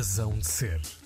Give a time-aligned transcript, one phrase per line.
[0.00, 0.99] razão de ser.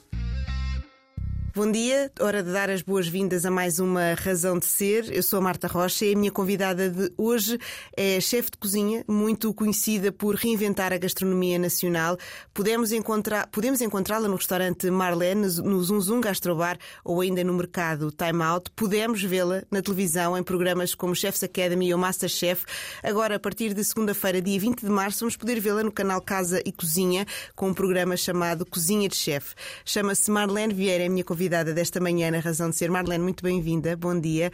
[1.56, 5.08] Bom dia, hora de dar as boas-vindas a mais uma Razão de Ser.
[5.12, 7.60] Eu sou a Marta Rocha e a minha convidada de hoje
[7.96, 12.18] é chefe de cozinha, muito conhecida por reinventar a gastronomia nacional.
[12.52, 18.10] Podemos encontrar, podemos encontrá-la no restaurante Marlene, no Zum Zum Gastrobar ou ainda no mercado
[18.10, 18.72] Time Out.
[18.74, 22.64] Podemos vê-la na televisão em programas como Chef's Academy ou Masterchef.
[23.00, 26.60] Agora, a partir de segunda-feira, dia 20 de março, vamos poder vê-la no canal Casa
[26.66, 27.24] e Cozinha
[27.54, 29.54] com um programa chamado Cozinha de Chefe.
[29.84, 32.90] Chama-se Marlene Vieira, é a minha convidada convidada desta manhã na Razão de Ser.
[32.90, 34.50] Marlene, muito bem-vinda, bom dia.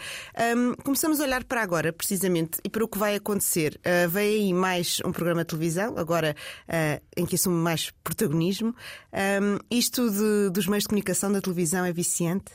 [0.57, 3.79] Um, começamos a olhar para agora, precisamente, e para o que vai acontecer.
[3.87, 6.35] Uh, vem aí mais um programa de televisão, agora
[6.69, 8.75] uh, em que assume mais protagonismo.
[9.13, 12.51] Um, isto de, dos meios de comunicação da televisão é viciante?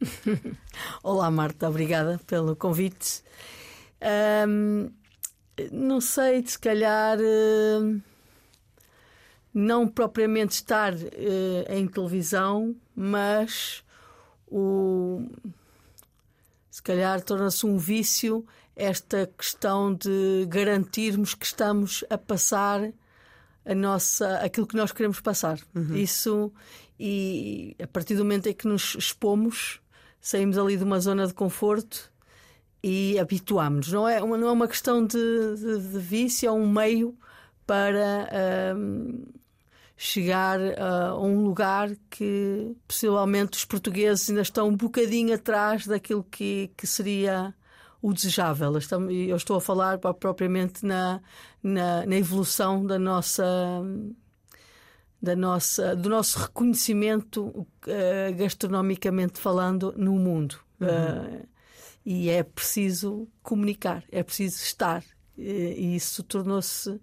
[1.04, 3.22] Olá, Marta, obrigada pelo convite.
[4.48, 4.90] Um,
[5.70, 7.18] não sei, se calhar.
[7.18, 8.00] Uh
[9.56, 10.98] não propriamente estar uh,
[11.70, 13.84] em televisão, mas
[14.48, 15.28] o
[16.70, 18.44] se calhar torna-se um vício
[18.74, 22.92] esta questão de garantirmos que estamos a passar
[23.64, 25.58] a nossa aquilo que nós queremos passar.
[25.74, 25.96] Uhum.
[25.96, 26.52] Isso
[26.98, 29.80] e a partir do momento em que nos expomos,
[30.20, 32.10] saímos ali de uma zona de conforto
[32.82, 33.92] e habituamos.
[33.92, 35.18] Não é uma, não é uma questão de,
[35.56, 37.16] de, de vício, é um meio
[37.66, 38.28] para
[38.74, 39.28] uh,
[39.96, 46.70] chegar a um lugar que possivelmente os portugueses ainda estão um bocadinho atrás daquilo que,
[46.76, 47.54] que seria
[48.02, 48.72] o desejável.
[49.28, 51.20] Eu estou a falar propriamente na,
[51.62, 53.34] na, na evolução da nossa
[55.20, 57.66] da nossa, do nosso reconhecimento uh,
[58.36, 60.60] gastronomicamente falando no mundo.
[60.78, 60.86] Uhum.
[60.86, 61.48] Uh,
[62.04, 65.02] e é preciso comunicar, é preciso estar.
[65.36, 67.00] E isso tornou-se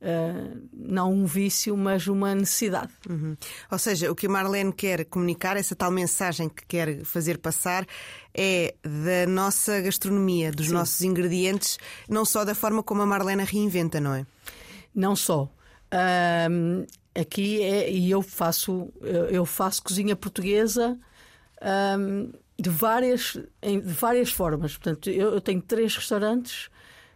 [0.00, 2.92] Uh, não um vício, mas uma necessidade.
[3.08, 3.36] Uhum.
[3.70, 7.84] Ou seja, o que a Marlene quer comunicar, essa tal mensagem que quer fazer passar,
[8.32, 10.72] é da nossa gastronomia, dos Sim.
[10.72, 11.78] nossos ingredientes,
[12.08, 14.24] não só da forma como a Marlene reinventa, não é?
[14.94, 15.50] Não só.
[15.92, 20.96] Uh, aqui é, e eu faço, eu faço cozinha portuguesa.
[22.56, 24.76] de várias, de várias formas.
[24.76, 26.70] Portanto, eu, eu tenho três restaurantes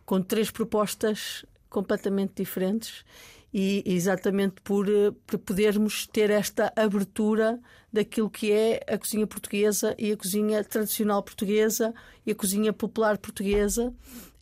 [0.04, 3.04] com três propostas completamente diferentes
[3.52, 7.58] e exatamente por, eh, por podermos ter esta abertura
[7.92, 11.94] daquilo que é a cozinha portuguesa e a cozinha tradicional portuguesa
[12.24, 13.92] e a cozinha popular portuguesa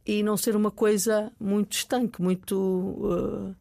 [0.06, 3.54] e não ser uma coisa muito estanque, muito uh,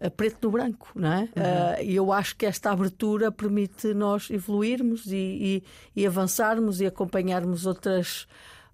[0.00, 1.20] a preto no branco, não é?
[1.20, 1.26] Uhum.
[1.26, 5.62] Uh, e eu acho que esta abertura permite nós evoluirmos e,
[5.96, 8.26] e, e avançarmos e acompanharmos outras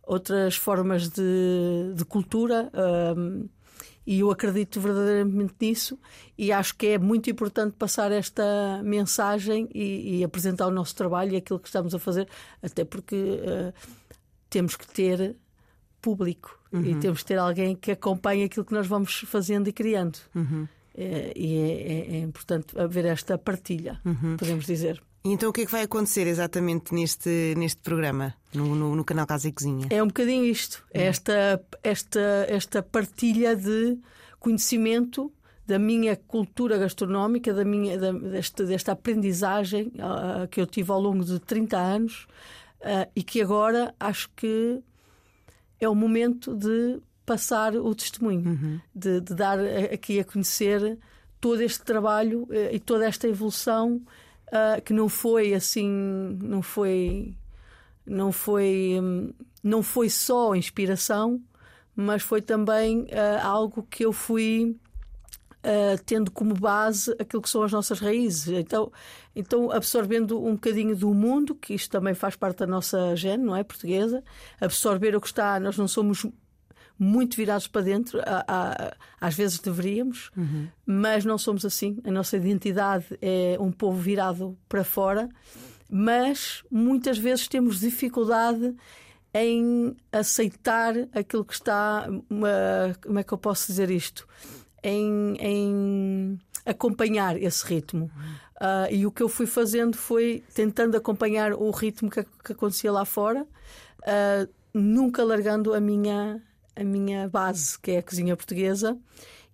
[0.05, 2.71] outras formas de, de cultura.
[2.75, 3.49] Uh,
[4.07, 5.99] e eu acredito verdadeiramente nisso
[6.37, 11.33] e acho que é muito importante passar esta mensagem e, e apresentar o nosso trabalho
[11.33, 12.29] e aquilo que estamos a fazer,
[12.63, 13.73] até porque uh,
[14.51, 15.37] temos que ter
[16.01, 16.85] público uhum.
[16.85, 20.19] e temos que ter alguém que acompanhe aquilo que nós vamos fazendo e criando.
[20.35, 20.67] Uhum.
[20.95, 24.37] É, e é, é, é, importante haver esta partilha, uhum.
[24.37, 25.03] podemos dizer.
[25.25, 29.27] Então o que é que vai acontecer exatamente neste, neste programa, no, no, no canal
[29.27, 29.87] Casa e Cozinha?
[29.91, 33.99] É um bocadinho isto, é esta, esta, esta partilha de
[34.41, 35.33] conhecimento
[35.65, 41.01] da minha cultura gastronómica, da minha, da, desta, desta aprendizagem uh, que eu tive ao
[41.01, 42.27] longo de 30 anos
[42.81, 44.83] uh, e que agora acho que
[45.81, 48.81] é o momento de passar o testemunho, uhum.
[48.93, 49.59] de, de, dar
[49.93, 50.99] aqui a conhecer
[51.41, 54.03] todo este trabalho uh, e toda esta evolução
[54.53, 55.89] uh, que não foi assim,
[56.41, 57.35] não foi,
[58.07, 59.33] não foi, um,
[59.63, 61.43] não foi só inspiração,
[61.97, 64.77] mas foi também uh, algo que eu fui
[65.65, 68.49] Uh, tendo como base aquilo que são as nossas raízes.
[68.49, 68.91] Então,
[69.33, 73.55] então, absorvendo um bocadinho do mundo, que isto também faz parte da nossa gene, não
[73.55, 73.63] é?
[73.63, 74.25] Portuguesa,
[74.61, 75.61] absorver o que está.
[75.61, 76.27] Nós não somos
[77.03, 78.21] muito virados para dentro,
[79.21, 80.69] às vezes deveríamos, uhum.
[80.87, 81.99] mas não somos assim.
[82.05, 85.29] A nossa identidade é um povo virado para fora,
[85.91, 88.77] mas muitas vezes temos dificuldade
[89.35, 92.09] em aceitar aquilo que está.
[92.31, 94.29] Uma, como é que eu posso dizer isto?
[94.81, 98.13] Em, em acompanhar esse ritmo.
[98.61, 102.93] Uh, e o que eu fui fazendo foi tentando acompanhar o ritmo que, que acontecia
[102.93, 106.41] lá fora, uh, nunca largando a minha
[106.75, 108.99] a minha base, que é a cozinha portuguesa.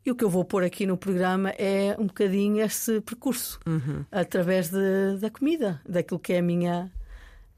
[0.04, 4.04] E o que eu vou pôr aqui no programa é um bocadinho esse percurso uhum.
[4.10, 6.90] através de, da comida, daquilo que é a minha,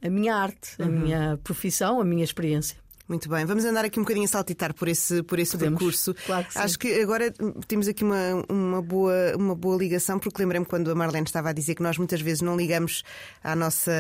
[0.03, 0.91] a minha arte, a uhum.
[0.91, 2.80] minha profissão, a minha experiência.
[3.11, 5.81] Muito bem, vamos andar aqui um bocadinho a saltitar por esse, por esse Podemos.
[5.81, 6.15] percurso.
[6.25, 6.57] Claro que.
[6.57, 7.35] Acho que agora
[7.67, 11.53] temos aqui uma, uma, boa, uma boa ligação, porque lembrei-me quando a Marlene estava a
[11.53, 13.03] dizer que nós muitas vezes não ligamos
[13.43, 13.91] à nossa,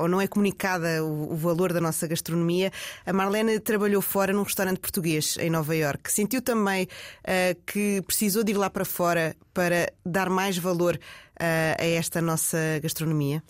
[0.00, 2.72] ou não é comunicada o, o valor da nossa gastronomia.
[3.06, 6.10] A Marlene trabalhou fora num restaurante português em Nova Iorque.
[6.12, 6.88] Sentiu também
[7.22, 12.20] uh, que precisou de ir lá para fora para dar mais valor uh, a esta
[12.20, 13.40] nossa gastronomia?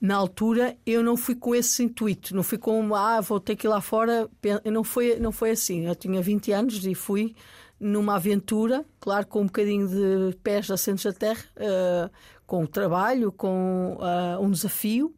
[0.00, 3.66] Na altura eu não fui com esse intuito, não fui com ah, vou ter que
[3.66, 4.28] ir lá fora,
[4.64, 5.86] não foi, não foi assim.
[5.86, 7.34] Eu tinha 20 anos e fui
[7.78, 12.10] numa aventura, claro, com um bocadinho de pés assentos da terra, uh,
[12.46, 15.14] com o trabalho, com uh, um desafio,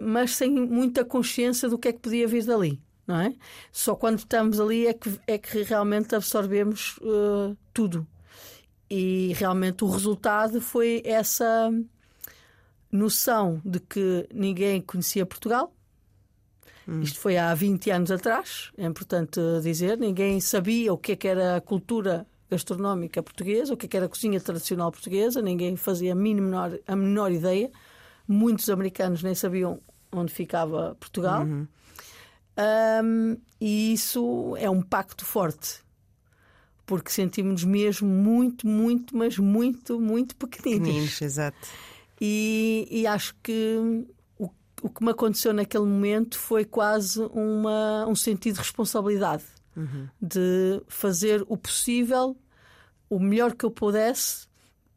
[0.00, 2.80] mas sem muita consciência do que é que podia vir dali.
[3.06, 3.34] Não é?
[3.72, 8.06] Só quando estamos ali é que, é que realmente absorvemos uh, tudo.
[8.88, 11.72] E realmente o resultado foi essa
[12.90, 15.72] noção de que ninguém conhecia Portugal.
[16.88, 17.00] Hum.
[17.02, 19.98] Isto foi há 20 anos atrás, é importante dizer.
[19.98, 23.96] Ninguém sabia o que, é que era a cultura gastronómica portuguesa, o que, é que
[23.96, 27.70] era a cozinha tradicional portuguesa, ninguém fazia a, menor, a menor ideia.
[28.26, 29.80] Muitos americanos nem sabiam
[30.12, 31.42] onde ficava Portugal.
[31.42, 31.66] Uhum.
[33.04, 35.80] Um, e isso é um pacto forte,
[36.84, 40.88] porque sentimos-nos mesmo muito, muito, mas muito, muito pequeninos.
[40.88, 41.68] Pequeninos, exato.
[42.20, 43.78] E, e acho que
[44.38, 44.50] o,
[44.82, 49.44] o, que me aconteceu naquele momento foi quase uma, um sentido de responsabilidade
[49.74, 50.06] uhum.
[50.20, 52.36] de fazer o possível,
[53.08, 54.48] o melhor que eu pudesse,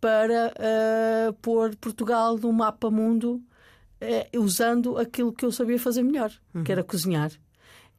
[0.01, 3.41] para uh, pôr Portugal no mapa mundo
[4.01, 6.63] uh, usando aquilo que eu sabia fazer melhor, uhum.
[6.63, 7.31] que era cozinhar.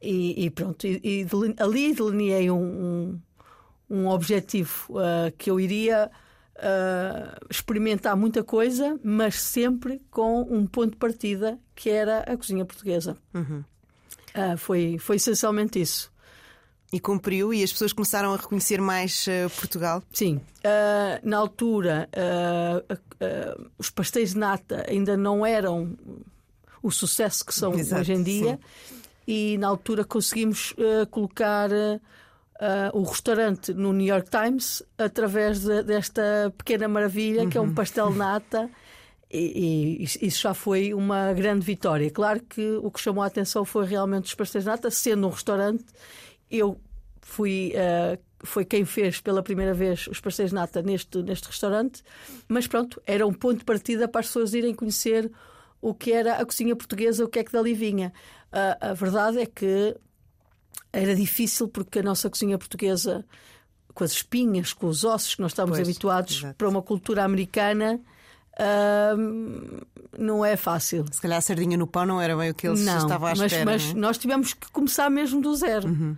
[0.02, 1.26] E, e pronto, e, e,
[1.58, 3.20] ali delineei um, um,
[3.88, 6.10] um objetivo uh, que eu iria
[6.56, 12.64] uh, experimentar muita coisa, mas sempre com um ponto de partida que era a cozinha
[12.64, 13.16] portuguesa.
[13.32, 13.64] Uhum.
[14.34, 16.12] Uh, foi, foi essencialmente isso.
[16.92, 20.02] E cumpriu e as pessoas começaram a reconhecer mais uh, Portugal?
[20.12, 20.36] Sim.
[20.36, 22.98] Uh, na altura, uh,
[23.76, 25.96] os pastéis de nata ainda não eram
[26.82, 28.60] o sucesso que são Exato, hoje em dia.
[28.88, 28.94] Sim.
[29.26, 30.74] E na altura conseguimos
[31.10, 31.70] colocar
[32.64, 37.50] uh, o restaurante no New York Times através de, desta pequena maravilha uhum.
[37.50, 37.74] que é um uhum.
[37.74, 38.70] pastel nata.
[39.30, 42.10] E, e, isso já foi uma grande vitória.
[42.10, 45.84] Claro que o que chamou a atenção foi realmente os pastéis nata, sendo um restaurante.
[46.50, 46.80] Eu
[47.20, 47.72] fui.
[47.74, 52.02] Uh, foi quem fez pela primeira vez os pastéis nata neste, neste restaurante,
[52.46, 55.32] mas pronto, era um ponto de partida para as pessoas irem conhecer
[55.80, 58.12] o que era a cozinha portuguesa, o que é que dali vinha.
[58.52, 59.96] Uh, a verdade é que
[60.92, 63.24] era difícil porque a nossa cozinha portuguesa,
[63.92, 66.54] com as espinhas, com os ossos que nós estamos pois, habituados exato.
[66.54, 68.00] para uma cultura americana.
[68.54, 69.84] Uh,
[70.16, 71.04] não é fácil.
[71.10, 73.32] Se calhar a sardinha no pão não era bem o que eles não, estavam à
[73.32, 73.64] espera.
[73.64, 73.98] Mas, mas é?
[73.98, 75.88] nós tivemos que começar mesmo do zero.
[75.88, 76.16] Uhum.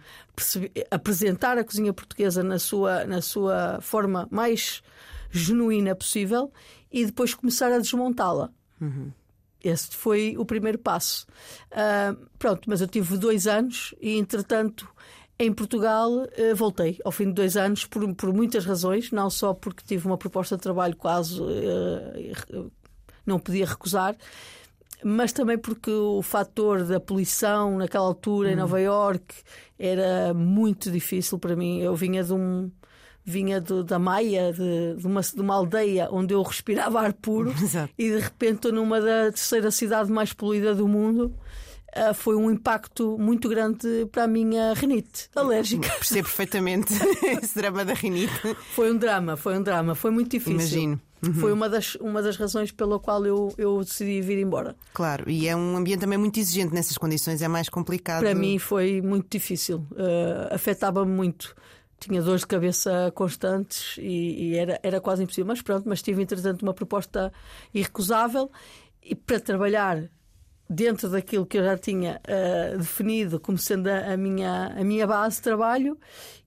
[0.91, 4.83] apresentar a cozinha portuguesa na sua, na sua forma mais
[5.31, 6.53] genuína possível
[6.93, 8.51] e depois começar a desmontá-la.
[8.81, 9.11] Uhum.
[9.67, 11.27] Esse foi o primeiro passo.
[11.73, 14.89] Uh, pronto, mas eu tive dois anos e, entretanto,
[15.39, 19.53] em Portugal uh, voltei ao fim de dois anos por, por muitas razões, não só
[19.53, 22.71] porque tive uma proposta de trabalho quase uh,
[23.27, 24.17] não podia recusar,
[25.05, 28.53] mas também porque o fator da poluição naquela altura hum.
[28.53, 29.35] em Nova York
[29.79, 31.81] era muito difícil para mim.
[31.81, 32.71] Eu vinha de um
[33.27, 37.51] vinha do, da Maia, de, de, uma, de uma aldeia onde eu respirava ar puro,
[37.61, 37.93] Exato.
[37.99, 41.35] e de repente estou numa da terceira cidade mais poluída do mundo.
[41.97, 45.89] Uh, foi um impacto muito grande para a minha rinite alérgica.
[45.99, 46.93] Percebo perfeitamente
[47.43, 48.57] esse drama da rinite.
[48.75, 50.53] Foi um drama, foi um drama, foi muito difícil.
[50.53, 51.01] Imagino.
[51.27, 51.33] Uhum.
[51.33, 54.77] Foi uma das, uma das razões pela qual eu, eu decidi vir embora.
[54.93, 58.21] Claro, e é um ambiente também muito exigente nessas condições, é mais complicado.
[58.21, 61.57] Para mim foi muito difícil, uh, afetava-me muito
[61.99, 65.47] tinha dores de cabeça constantes e, e, era, era quase impossível.
[65.47, 67.33] Mas pronto, mas tive entretanto uma proposta
[67.73, 68.51] irrecusável
[69.03, 70.09] e para trabalhar
[70.69, 75.07] dentro daquilo que eu já tinha uh, definido como sendo a, a, minha, a minha
[75.07, 75.99] base de trabalho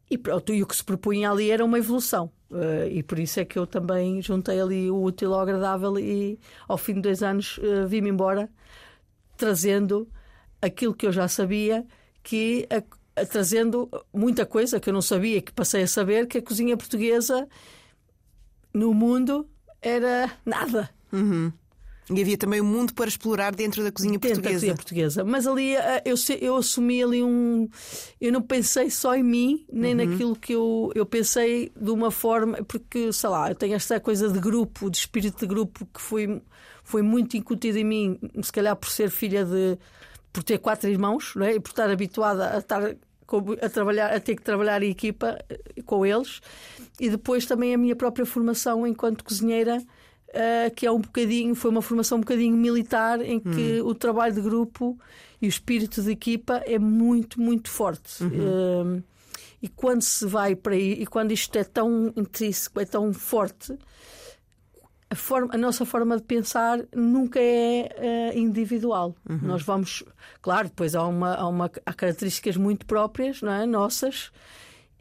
[0.09, 2.31] e pronto, e o que se propunha ali era uma evolução.
[2.49, 6.39] Uh, e por isso é que eu também juntei ali o útil ao agradável e
[6.67, 8.49] ao fim de dois anos uh, vim-me embora
[9.37, 10.09] trazendo
[10.61, 11.85] aquilo que eu já sabia
[12.23, 12.83] que a,
[13.25, 17.47] trazendo muita coisa que eu não sabia, que passei a saber, que a cozinha portuguesa
[18.73, 19.47] no mundo
[19.81, 20.89] era nada.
[21.11, 21.51] Uhum.
[22.11, 24.51] E havia também um mundo para explorar dentro da cozinha dentro portuguesa.
[24.51, 25.23] Da cozinha portuguesa.
[25.23, 27.69] Mas ali eh, eu, eu assumi ali um.
[28.19, 30.09] Eu não pensei só em mim, nem uhum.
[30.09, 32.63] naquilo que eu, eu pensei de uma forma.
[32.63, 36.41] Porque, sei lá, eu tenho esta coisa de grupo, de espírito de grupo, que foi,
[36.83, 39.77] foi muito incutido em mim, se calhar por ser filha de
[40.31, 41.55] por ter quatro irmãos não é?
[41.55, 42.95] e por estar habituada a estar
[43.61, 46.41] a trabalhar, a ter que trabalhar em equipa eh, com eles,
[46.99, 49.81] e depois também a minha própria formação enquanto cozinheira.
[50.29, 53.87] Uh, que é um bocadinho, foi uma formação um bocadinho militar em que hum.
[53.87, 54.95] o trabalho de grupo
[55.41, 58.23] e o espírito de equipa é muito, muito forte.
[58.23, 58.99] Uhum.
[58.99, 59.03] Uh,
[59.61, 63.77] e quando se vai para aí, e quando isto é tão intrínseco, é tão forte,
[65.09, 69.15] a, forma, a nossa forma de pensar nunca é uh, individual.
[69.27, 69.39] Uhum.
[69.41, 70.03] Nós vamos,
[70.41, 73.65] claro, depois há, uma, há, uma, há características muito próprias, não é?
[73.65, 74.31] nossas,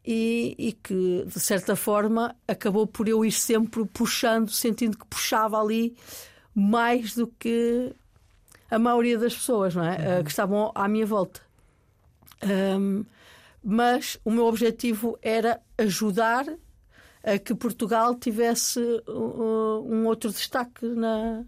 [0.07, 5.61] e, e, que, de certa forma, acabou por eu ir sempre puxando, sentindo que puxava
[5.61, 5.95] ali
[6.55, 7.93] mais do que
[8.71, 9.97] a maioria das pessoas não é?
[9.97, 10.21] Uhum.
[10.21, 11.41] Uh, que estavam à minha volta.
[12.43, 13.05] Um,
[13.62, 16.47] mas o meu objetivo era ajudar
[17.22, 21.44] a que Portugal tivesse uh, um outro destaque na,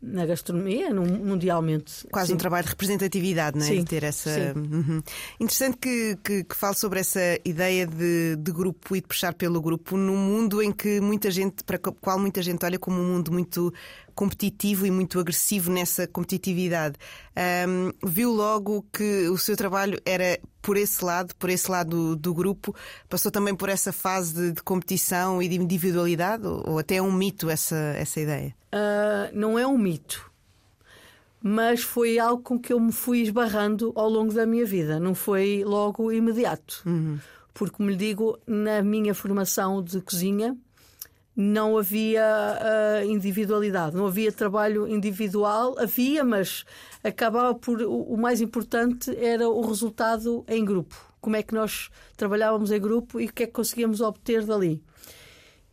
[0.00, 2.06] na gastronomia, mundialmente.
[2.12, 2.34] Quase sim.
[2.34, 3.68] um trabalho de representatividade, não é?
[3.68, 4.30] Sim, de ter essa.
[4.54, 5.02] Uhum.
[5.40, 9.60] Interessante que, que, que, fale sobre essa ideia de, de grupo e de puxar pelo
[9.60, 13.04] grupo num mundo em que muita gente, para o qual muita gente olha como um
[13.04, 13.72] mundo muito
[14.14, 16.96] competitivo e muito agressivo nessa competitividade.
[17.68, 22.16] Um, viu logo que o seu trabalho era por esse lado, por esse lado do,
[22.16, 22.74] do grupo,
[23.08, 27.02] passou também por essa fase de, de competição e de individualidade, ou, ou, até é
[27.02, 28.52] um mito essa, essa ideia?
[28.74, 30.28] Uh, não é um mito
[31.48, 35.14] mas foi algo com que eu me fui esbarrando ao longo da minha vida, não
[35.14, 36.82] foi logo imediato.
[36.84, 37.20] Uhum.
[37.54, 40.56] Porque, como lhe digo, na minha formação de cozinha,
[41.36, 46.64] não havia uh, individualidade, não havia trabalho individual, havia, mas
[47.04, 47.82] acabava por.
[47.82, 50.96] O, o, mais importante era o resultado em grupo.
[51.20, 54.82] Como é que nós trabalhávamos em grupo e o que é que conseguíamos obter dali.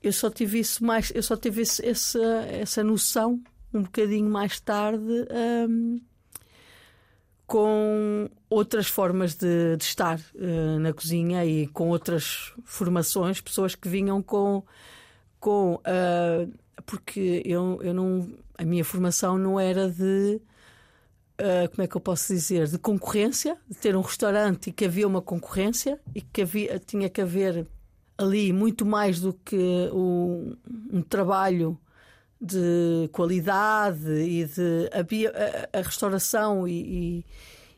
[0.01, 3.41] Eu só tive isso mais, eu só tive esse, essa, essa noção
[3.73, 5.25] um bocadinho mais tarde.
[5.69, 6.01] Um,
[7.45, 13.87] com outras formas de, de estar uh, na cozinha e com outras formações, pessoas que
[13.87, 14.63] vinham com
[15.43, 15.75] com.
[15.75, 16.51] Uh,
[16.85, 18.33] porque eu, eu não.
[18.57, 20.41] A minha formação não era de.
[21.33, 22.67] Uh, como é que eu posso dizer?
[22.67, 27.09] De concorrência, de ter um restaurante e que havia uma concorrência e que havia, tinha
[27.09, 27.67] que haver
[28.17, 30.55] ali muito mais do que um,
[30.91, 31.77] um trabalho
[32.39, 35.33] de qualidade e de havia
[35.73, 37.25] a, a restauração e,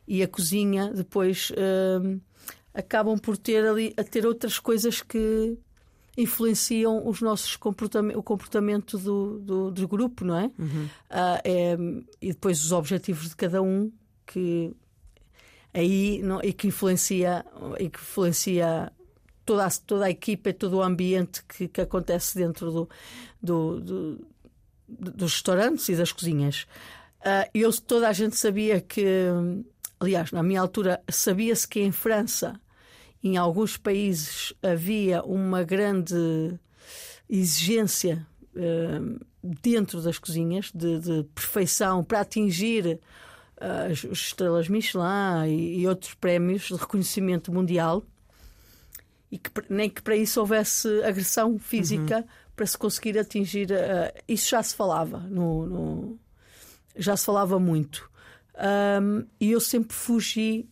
[0.07, 2.21] e, e, a cozinha depois uh,
[2.73, 5.57] acabam por ter ali a ter outras coisas que
[6.17, 7.57] influenciam os nossos
[8.15, 10.51] o comportamento do, do, do grupo, não é?
[10.57, 10.85] Uhum.
[10.85, 11.77] Uh, é?
[12.21, 13.91] E depois os objetivos de cada um
[14.25, 14.73] que
[15.73, 17.45] aí não, e que influencia
[17.79, 18.91] e que influencia
[19.45, 22.89] toda a, toda a equipa e todo o ambiente que, que acontece dentro do,
[23.41, 24.27] do, do,
[24.87, 26.65] dos restaurantes e das cozinhas.
[27.19, 29.05] Uh, eu toda a gente sabia que,
[29.99, 32.59] aliás, na minha altura sabia-se que em França
[33.25, 36.59] em alguns países havia uma grande
[37.27, 39.25] exigência uh,
[39.63, 42.99] dentro das cozinhas de, de perfeição para atingir
[43.57, 48.03] uh, as, as estrelas Michelin e, e, outros prémios de reconhecimento mundial
[49.31, 52.23] e que nem que para isso houvesse agressão física uhum.
[52.55, 56.19] para se conseguir atingir uh, isso já se falava no, no
[56.95, 58.07] já se falava muito
[59.01, 60.69] um, e eu sempre fugi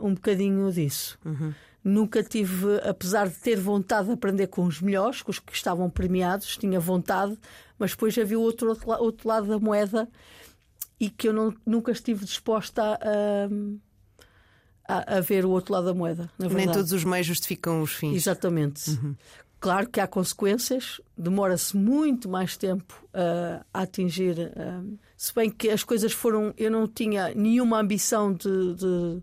[0.00, 1.52] um bocadinho disso uhum.
[1.84, 5.90] Nunca tive, apesar de ter vontade de aprender com os melhores, com os que estavam
[5.90, 7.36] premiados, tinha vontade,
[7.78, 10.08] mas depois havia o outro, outro lado da moeda
[11.00, 13.48] e que eu não, nunca estive disposta a,
[14.86, 16.30] a, a, ver o outro lado da moeda.
[16.38, 18.14] Nem todos os meios justificam os fins.
[18.14, 18.90] Exatamente.
[18.90, 19.16] Uhum.
[19.58, 24.52] Claro que há consequências, demora-se muito mais tempo uh, a atingir.
[24.56, 26.54] Uh, se bem que as coisas foram.
[26.56, 29.22] Eu não tinha nenhuma ambição de, de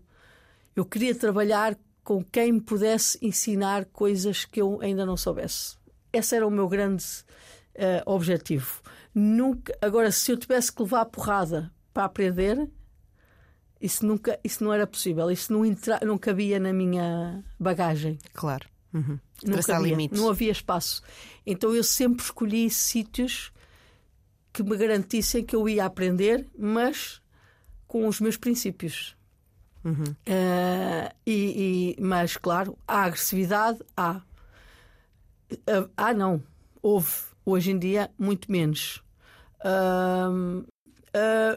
[0.76, 1.76] eu queria trabalhar
[2.10, 5.76] com quem me pudesse ensinar coisas que eu ainda não soubesse.
[6.12, 7.04] Esse era o meu grande
[7.76, 8.82] uh, objetivo.
[9.14, 12.68] Nunca, agora, se eu tivesse que levar a porrada para aprender,
[13.80, 15.30] isso nunca, isso não era possível.
[15.30, 18.18] Isso não entra, não cabia na minha bagagem.
[18.34, 18.68] Claro.
[18.92, 19.16] Uhum.
[19.44, 21.04] Não, cabia, não havia espaço.
[21.46, 23.52] Então eu sempre escolhi sítios
[24.52, 27.22] que me garantissem que eu ia aprender, mas
[27.86, 29.14] com os meus princípios.
[29.84, 30.04] Uhum.
[30.04, 34.20] Uh, e, e, mas, claro, há agressividade, há.
[35.52, 36.42] Uh, ah, não.
[36.82, 37.30] Houve.
[37.44, 39.02] Hoje em dia, muito menos.
[39.64, 40.64] Uh,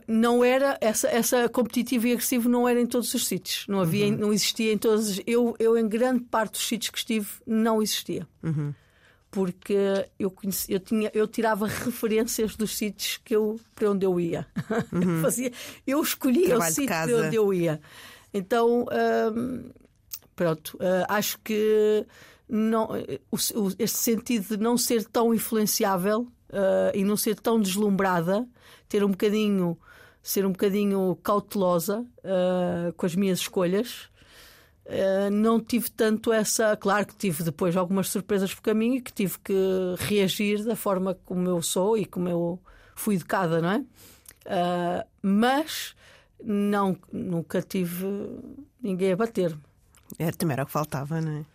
[0.08, 4.08] não era essa, essa competitiva e agressivo não era em todos os sítios não havia
[4.08, 4.18] uhum.
[4.18, 8.28] não existia em todos eu eu em grande parte dos sítios que estive não existia
[8.42, 8.74] uhum.
[9.34, 9.76] Porque
[10.20, 14.48] eu, conheci, eu, tinha, eu tirava referências dos sítios que eu, para onde eu ia.
[14.94, 15.22] Uhum.
[15.22, 15.52] Fazia,
[15.88, 17.82] eu escolhia Trabalho o sítio para onde eu ia.
[18.32, 18.86] Então,
[19.36, 19.72] hum,
[20.36, 22.06] pronto, uh, acho que
[22.48, 22.90] não,
[23.32, 23.38] o,
[23.80, 28.48] este sentido de não ser tão influenciável uh, e não ser tão deslumbrada,
[28.88, 29.78] ter um bocadinho,
[30.22, 34.10] ser um bocadinho cautelosa uh, com as minhas escolhas.
[34.86, 36.76] Uh, não tive tanto essa.
[36.76, 39.54] Claro que tive depois algumas surpresas por caminho e que tive que
[39.98, 42.60] reagir da forma como eu sou e como eu
[42.96, 43.86] fui educada, não é?
[45.22, 45.96] mas
[46.44, 48.06] não, nunca tive
[48.82, 49.62] ninguém a bater-me.
[50.20, 51.46] Era, também era o que faltava, não é?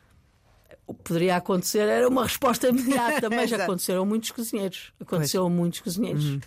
[1.04, 4.92] Poderia acontecer, era uma resposta imediata, mas aconteceram muitos cozinheiros.
[4.98, 6.24] Aconteceu a muitos cozinheiros.
[6.24, 6.40] Uhum.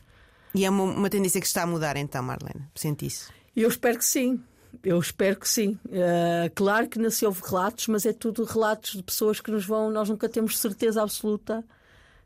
[0.55, 2.65] E é uma, uma, tendência que está a mudar então, Marlene?
[2.75, 3.31] Sente isso?
[3.55, 4.43] Eu espero que sim.
[4.83, 5.77] Eu espero que sim.
[5.85, 9.91] Uh, claro que nasceu houve relatos, mas é tudo relatos de pessoas que nos vão.
[9.91, 11.63] Nós nunca temos certeza absoluta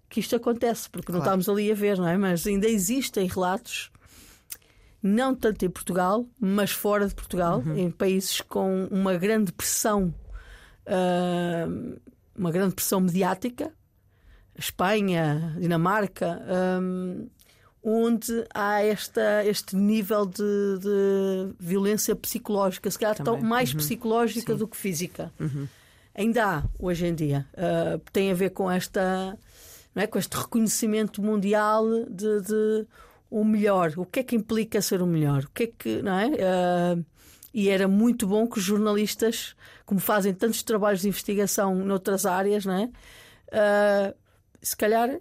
[0.10, 1.20] que isto acontece, porque claro.
[1.20, 2.18] não estamos ali a ver, não é?
[2.18, 3.92] Mas ainda existem relatos
[5.06, 7.78] não tanto em Portugal, mas fora de Portugal, uhum.
[7.78, 10.12] em países com uma grande pressão,
[10.88, 12.00] uh,
[12.36, 13.72] uma grande pressão mediática,
[14.58, 16.42] Espanha, Dinamarca,
[16.82, 17.30] um,
[17.88, 23.78] onde há esta, este nível de, de, violência psicológica, se calhar tão, mais uhum.
[23.78, 24.58] psicológica Sim.
[24.58, 25.32] do que física.
[25.40, 25.68] Uhum.
[26.16, 27.46] Ainda há hoje em dia.
[27.54, 29.38] Uh, tem a ver com esta.
[29.94, 32.88] Não é, com este reconhecimento mundial de, de
[33.30, 33.94] o melhor.
[33.98, 35.44] O que é que implica ser o melhor?
[35.44, 36.28] O que é que, não é?
[36.28, 37.06] Uh,
[37.54, 42.66] e era muito bom que os jornalistas, como fazem tantos trabalhos de investigação noutras áreas,
[42.66, 42.86] não é?
[42.86, 44.16] Uh,
[44.62, 45.20] se calhar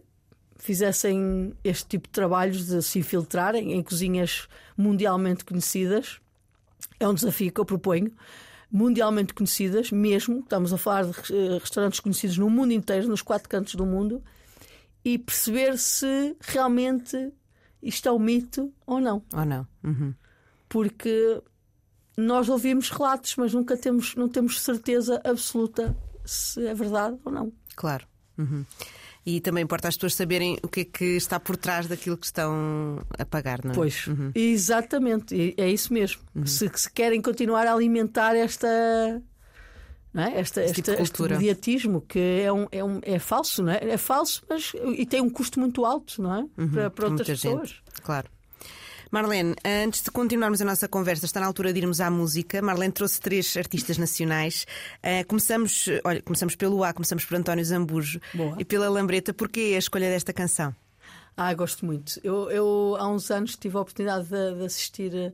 [0.56, 6.20] fizessem este tipo de trabalhos de se infiltrarem em cozinhas mundialmente conhecidas.
[6.98, 8.12] É um desafio que eu proponho.
[8.70, 13.48] Mundialmente conhecidas, mesmo, estamos a falar de eh, restaurantes conhecidos no mundo inteiro, nos quatro
[13.48, 14.22] cantos do mundo,
[15.04, 17.32] e perceber se realmente
[17.80, 19.22] isto é um mito ou não.
[19.32, 19.66] Ou não.
[19.84, 20.14] Uhum.
[20.68, 21.40] Porque
[22.16, 27.52] nós ouvimos relatos, mas nunca temos, não temos certeza absoluta se é verdade ou não.
[27.76, 28.06] Claro.
[28.38, 28.64] Uhum.
[29.26, 32.26] E também importa as pessoas saberem o que é que está por trás daquilo que
[32.26, 33.74] estão a pagar, não é?
[33.74, 34.30] Pois, uhum.
[34.34, 36.20] exatamente, é isso mesmo.
[36.34, 36.46] Uhum.
[36.46, 38.68] Se, se, querem continuar a alimentar esta
[40.12, 40.38] não é?
[40.38, 43.78] Esta, esta, tipo este mediatismo que é, um, é, um, é falso, não é?
[43.82, 46.46] É falso, mas e tem um custo muito alto, não é?
[46.56, 47.70] Uhum, para, para outras pessoas.
[47.70, 48.28] Gente, claro.
[49.14, 52.60] Marlene, antes de continuarmos a nossa conversa, está na altura de irmos à música.
[52.60, 54.66] Marlene trouxe três artistas nacionais.
[54.98, 58.56] Uh, começamos, olha, começamos pelo A, começamos por António Zambujo Boa.
[58.58, 59.32] e pela Lambreta.
[59.32, 60.74] Porquê a escolha desta canção?
[61.36, 62.18] Ah, gosto muito.
[62.24, 65.32] Eu, eu há uns anos tive a oportunidade de, de assistir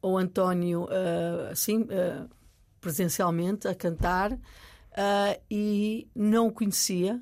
[0.00, 2.26] ao António, uh, assim, uh,
[2.80, 4.38] presencialmente a cantar
[5.50, 7.20] e não o conhecia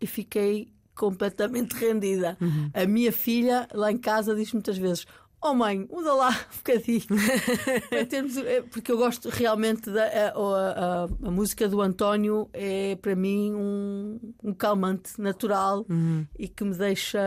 [0.00, 2.36] e fiquei completamente rendida.
[2.40, 2.70] Uhum.
[2.74, 5.06] A minha filha lá em casa diz muitas vezes:
[5.44, 7.02] Oh mãe, muda lá um bocadinho.
[8.08, 13.16] termos, é, porque eu gosto realmente da a, a, a, música do António é para
[13.16, 16.24] mim um, um calmante natural uhum.
[16.38, 17.20] e que me deixa.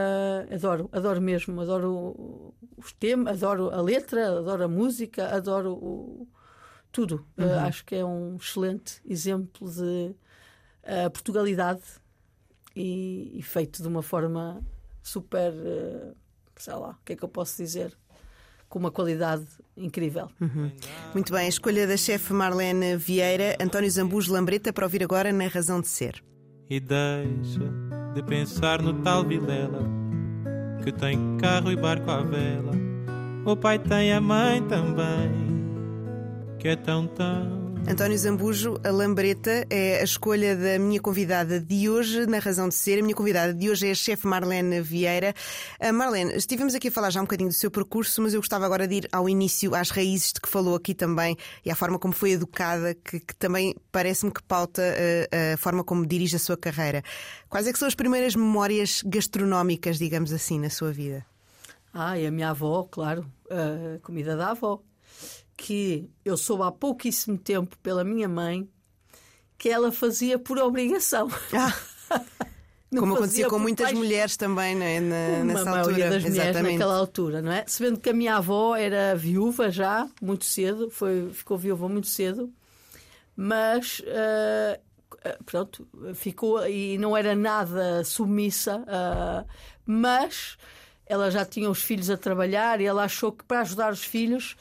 [0.50, 6.26] Adoro, adoro mesmo, adoro os temas, adoro a letra, adoro a música, adoro o,
[6.94, 7.26] tudo.
[7.38, 7.48] Uhum.
[7.48, 10.16] Uh, acho que é um excelente exemplo de
[10.84, 11.82] uh, Portugalidade
[12.76, 14.62] e, e, feito de uma forma
[15.02, 16.16] super, uh,
[16.56, 17.96] sei lá, o que é que eu posso dizer?
[18.68, 19.46] Com uma qualidade
[19.78, 20.30] incrível.
[20.42, 20.72] Uhum.
[21.14, 25.48] Muito bem, a escolha da chefe Marlene Vieira, António Zambujo Lambreta, para ouvir agora na
[25.48, 26.24] Razão de Ser.
[26.70, 27.72] E deixa
[28.14, 29.84] de pensar no tal Vilela
[30.84, 32.72] que tem carro e barco à vela.
[33.46, 35.56] O pai tem a mãe também
[36.60, 37.65] que é tão tão.
[37.88, 42.74] António Zambujo, a Lambreta é a escolha da minha convidada de hoje, na razão de
[42.74, 42.98] ser.
[42.98, 45.36] A minha convidada de hoje é a chefe Marlene Vieira.
[45.80, 48.66] Uh, Marlene, estivemos aqui a falar já um bocadinho do seu percurso, mas eu gostava
[48.66, 52.00] agora de ir ao início, às raízes de que falou aqui também e à forma
[52.00, 56.40] como foi educada, que, que também parece-me que pauta uh, a forma como dirige a
[56.40, 57.04] sua carreira.
[57.48, 61.24] Quais é que são as primeiras memórias gastronómicas, digamos assim, na sua vida?
[61.94, 64.82] Ah, e a minha avó, claro, a comida da avó
[65.58, 68.68] que eu soube há pouquíssimo tempo pela minha mãe
[69.58, 71.30] que ela fazia por obrigação.
[71.54, 71.74] Ah.
[72.98, 73.96] Como acontecia com muitas pai.
[73.96, 75.76] mulheres também né, na, nessa altura.
[75.76, 76.74] maioria das mulheres Exatamente.
[76.74, 77.66] naquela altura, não é?
[77.68, 82.08] Se vendo que a minha avó era viúva já, muito cedo, foi, ficou viúva muito
[82.08, 82.54] cedo,
[83.36, 84.80] mas uh,
[85.46, 89.46] pronto, ficou e não era nada submissa, uh,
[89.86, 90.58] mas
[91.06, 94.56] ela já tinha os filhos a trabalhar e ela achou que para ajudar os filhos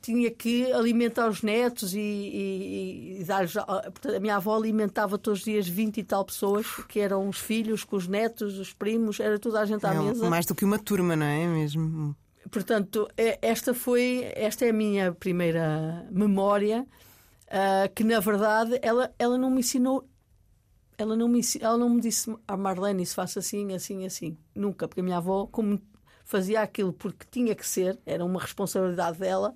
[0.00, 5.44] tinha que alimentar os netos e, e, e dar a minha avó alimentava todos os
[5.44, 9.38] dias 20 e tal pessoas, que eram os filhos, com os netos, os primos, era
[9.38, 10.28] toda a gente à é, mesa.
[10.28, 12.16] Mais do que uma turma, não é mesmo?
[12.50, 16.86] Portanto, é, esta foi esta é a minha primeira memória,
[17.46, 20.08] uh, que na verdade ela, ela não me ensinou.
[20.98, 24.36] Ela não, me, ela não me disse a ah, Marlene, isso faça assim, assim, assim.
[24.54, 25.78] Nunca, porque a minha avó, como
[26.26, 29.52] fazia aquilo porque tinha que ser, era uma responsabilidade dela,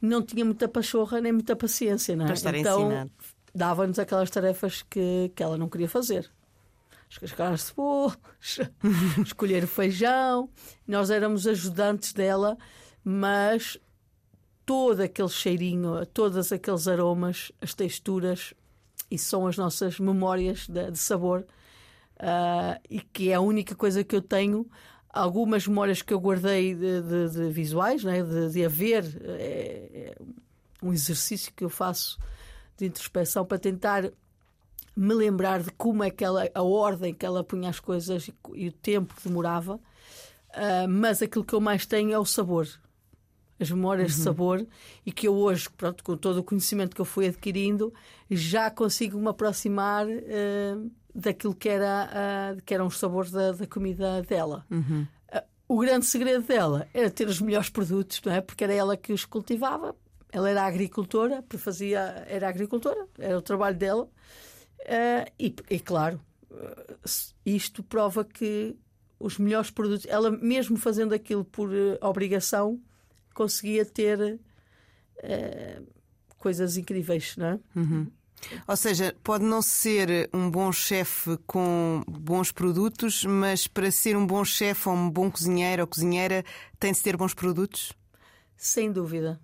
[0.00, 2.28] não tinha muita pachorra nem muita paciência, não é?
[2.60, 3.10] Então
[3.54, 6.28] dava-nos aquelas tarefas que, que ela não queria fazer.
[7.08, 8.16] Descascar cebolas,
[9.24, 10.48] escolher o feijão.
[10.88, 12.56] Nós éramos ajudantes dela,
[13.04, 13.78] mas
[14.64, 18.54] todo aquele cheirinho, todos aqueles aromas, as texturas,
[19.10, 21.46] isso são as nossas memórias de, de sabor.
[22.16, 24.66] Uh, e que é a única coisa que eu tenho
[25.12, 28.22] algumas memórias que eu guardei de, de, de visuais, né?
[28.22, 30.14] de, de haver é, é
[30.82, 32.18] um exercício que eu faço
[32.76, 34.10] de introspeção para tentar
[34.96, 38.34] me lembrar de como é que ela, a ordem que ela punha as coisas e,
[38.54, 39.76] e o tempo que demorava.
[39.76, 42.68] Uh, mas aquilo que eu mais tenho é o sabor,
[43.58, 44.18] as memórias uhum.
[44.18, 44.66] de sabor,
[45.06, 47.92] e que eu hoje, pronto, com todo o conhecimento que eu fui adquirindo,
[48.30, 52.08] já consigo me aproximar uh, daquilo que, era,
[52.56, 54.64] uh, que eram os sabores da, da comida dela.
[54.70, 55.06] Uhum.
[55.32, 58.40] Uh, o grande segredo dela era ter os melhores produtos, não é?
[58.40, 59.94] Porque era ela que os cultivava.
[60.30, 64.04] Ela era agricultora, fazia, era agricultora, era o trabalho dela.
[64.04, 66.20] Uh, e, e, claro,
[67.44, 68.76] isto prova que
[69.20, 71.70] os melhores produtos, ela mesmo fazendo aquilo por
[72.00, 72.80] obrigação,
[73.34, 74.40] conseguia ter
[76.38, 77.60] coisas incríveis, não é?
[77.76, 78.10] Uhum.
[78.66, 84.26] Ou seja, pode não ser um bom chefe com bons produtos, mas para ser um
[84.26, 86.44] bom chefe ou um bom cozinheiro ou cozinheira
[86.78, 87.92] tem de ter bons produtos?
[88.56, 89.40] Sem dúvida.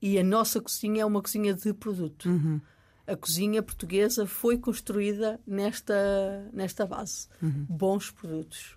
[0.00, 2.28] E a nossa cozinha é uma cozinha de produto.
[2.28, 2.60] Uhum.
[3.06, 7.28] A cozinha portuguesa foi construída nesta, nesta base.
[7.42, 7.66] Uhum.
[7.68, 8.76] Bons produtos.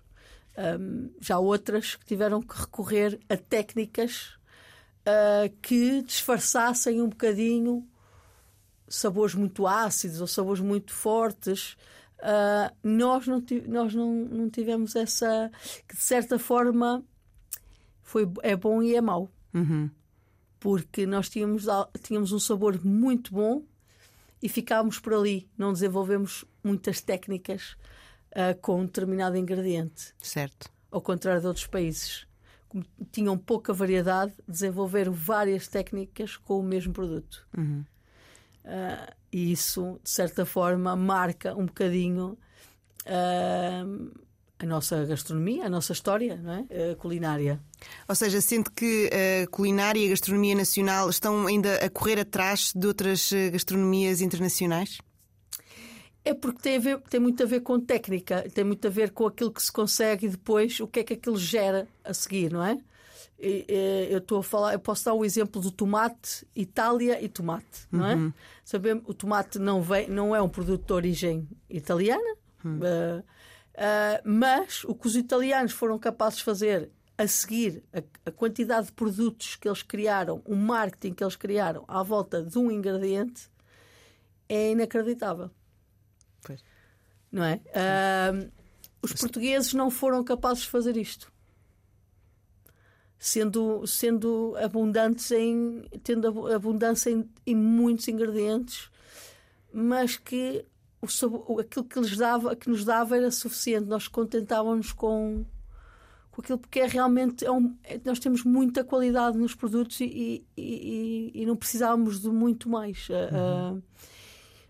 [0.56, 4.36] Um, já outras que tiveram que recorrer a técnicas
[5.06, 7.86] uh, que disfarçassem um bocadinho
[8.88, 11.76] sabores muito ácidos ou sabores muito fortes.
[12.18, 15.50] Uh, nós não, nós não, não tivemos essa.
[15.88, 17.04] que de certa forma
[18.02, 19.30] foi, é bom e é mau.
[19.52, 19.90] Uhum.
[20.60, 21.66] Porque nós tínhamos,
[22.02, 23.62] tínhamos um sabor muito bom
[24.42, 25.48] e ficámos por ali.
[25.56, 27.76] Não desenvolvemos muitas técnicas
[28.32, 30.14] uh, com um determinado ingrediente.
[30.20, 30.70] Certo.
[30.90, 32.26] Ao contrário de outros países.
[33.12, 37.46] Tinham pouca variedade, desenvolveram várias técnicas com o mesmo produto.
[37.56, 37.84] Uhum.
[38.64, 42.38] Uh, e isso, de certa forma, marca um bocadinho
[43.06, 44.24] uh,
[44.58, 46.60] a nossa gastronomia, a nossa história não é?
[46.92, 47.60] Uh, culinária.
[48.08, 52.72] Ou seja, sente que a culinária e a gastronomia nacional estão ainda a correr atrás
[52.74, 54.98] de outras gastronomias internacionais?
[56.24, 59.26] É porque tem, ver, tem muito a ver com técnica, tem muito a ver com
[59.26, 62.64] aquilo que se consegue e depois o que é que aquilo gera a seguir, não
[62.64, 62.78] é?
[63.38, 68.06] Eu estou a falar, eu posso dar o exemplo do tomate, Itália e tomate, não
[68.06, 68.14] é?
[68.14, 68.32] Uhum.
[68.64, 72.78] Sabemos, o tomate não, vem, não é um produto de origem italiana, uhum.
[72.78, 78.32] uh, uh, mas o que os italianos foram capazes de fazer a seguir a, a,
[78.32, 82.70] quantidade de produtos que eles criaram, o marketing que eles criaram à volta de um
[82.70, 83.48] ingrediente
[84.48, 85.50] é inacreditável.
[86.42, 86.62] Pois.
[87.30, 87.60] Não é?
[87.68, 88.50] Uh,
[89.02, 91.33] os portugueses não foram capazes de fazer isto
[93.24, 98.90] sendo, sendo abundantes em tendo abundância em, em muitos ingredientes,
[99.72, 100.62] mas que
[101.00, 103.86] o sabor, aquilo que lhes dava, que nos dava era suficiente.
[103.86, 105.42] Nós contentávamos com
[106.30, 110.44] com aquilo porque é realmente é um, é, nós temos muita qualidade nos produtos e,
[110.54, 113.08] e, e, e não precisávamos de muito mais.
[113.08, 113.78] Uhum.
[113.78, 113.82] Uh,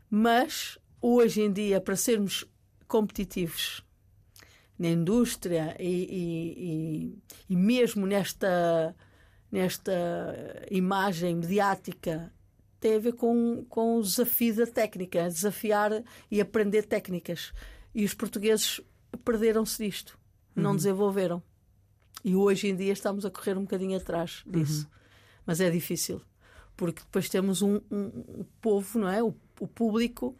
[0.09, 2.45] mas hoje em dia, para sermos
[2.87, 3.84] competitivos
[4.79, 7.19] na indústria e, e, e,
[7.51, 8.95] e mesmo nesta,
[9.51, 9.93] nesta
[10.71, 12.33] imagem mediática
[12.81, 17.53] tem a ver com, com o desafio da técnica, desafiar e aprender técnicas.
[17.95, 18.81] E os portugueses
[19.25, 20.19] perderam-se disto,
[20.55, 20.77] não uhum.
[20.77, 21.43] desenvolveram.
[22.23, 24.85] E hoje em dia estamos a correr um bocadinho atrás disso.
[24.85, 24.91] Uhum.
[25.47, 26.21] Mas é difícil,
[26.77, 28.07] porque depois temos um, um,
[28.41, 29.23] um povo, não é?
[29.23, 30.37] O, o público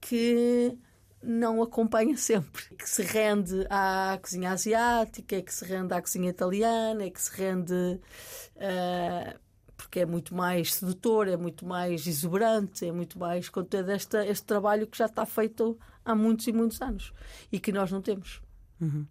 [0.00, 0.76] que
[1.22, 2.62] não acompanha sempre.
[2.76, 8.00] Que se rende à cozinha asiática, que se rende à cozinha italiana, que se rende.
[8.56, 9.38] Uh,
[9.76, 14.16] porque é muito mais sedutor, é muito mais exuberante, é muito mais com todo este,
[14.26, 17.12] este trabalho que já está feito há muitos e muitos anos
[17.52, 18.42] e que nós não temos.
[18.80, 19.06] Uhum.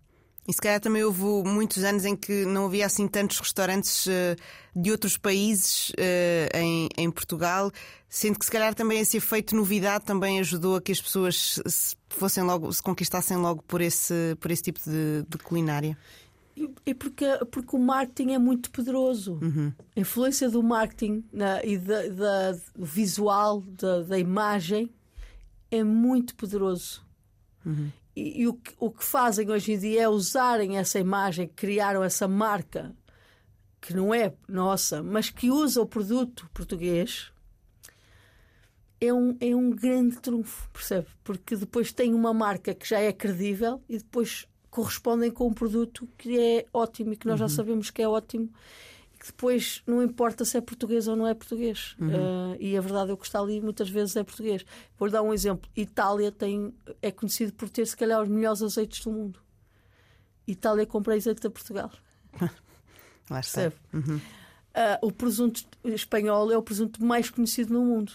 [0.47, 4.09] E se calhar também houve muitos anos em que não havia assim tantos restaurantes uh,
[4.73, 7.69] de outros países uh, em, em, Portugal,
[8.07, 11.95] sendo que se calhar também esse efeito novidade também ajudou a que as pessoas se
[12.07, 15.97] fossem logo, se conquistassem logo por esse, por esse tipo de, de culinária.
[16.85, 19.37] E porque, porque o marketing é muito poderoso.
[19.41, 19.71] Uhum.
[19.95, 24.89] A influência do marketing na, e da, da, do visual, da, da imagem,
[25.69, 27.05] é muito poderoso.
[27.63, 27.91] Uhum.
[28.17, 32.03] E, e, o, que, o que fazem hoje em dia é usarem essa imagem, criaram
[32.03, 32.95] essa marca
[33.79, 37.31] que não é nossa, mas que usa o produto português.
[38.99, 41.05] É um, é um grande trunfo, percebe?
[41.23, 46.09] Porque depois tem uma marca que já é credível e depois correspondem com um produto
[46.17, 47.47] que é ótimo e que nós uhum.
[47.47, 48.49] já sabemos que é ótimo
[49.27, 51.95] depois não importa se é português ou não é português.
[51.99, 52.07] Uhum.
[52.53, 54.65] Uh, e a verdade é que está ali muitas vezes é português.
[54.97, 55.69] Vou dar um exemplo.
[55.75, 59.39] Itália tem, é conhecido por ter, se calhar, os melhores azeites do mundo.
[60.47, 61.91] Itália compra azeite da Portugal.
[63.29, 63.71] Lá está.
[63.93, 64.17] Uhum.
[64.17, 68.13] Uh, o presunto espanhol é o presunto mais conhecido no mundo.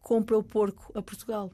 [0.00, 1.50] Compra o porco a Portugal.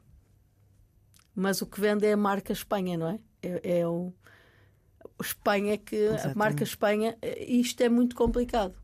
[1.35, 3.21] Mas o que vende é a marca Espanha, não é?
[3.43, 4.13] é, é o
[5.21, 6.33] Espanha que Exatamente.
[6.33, 8.75] a marca Espanha isto é muito complicado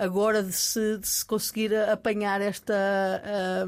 [0.00, 2.74] agora de se, de se conseguir apanhar esta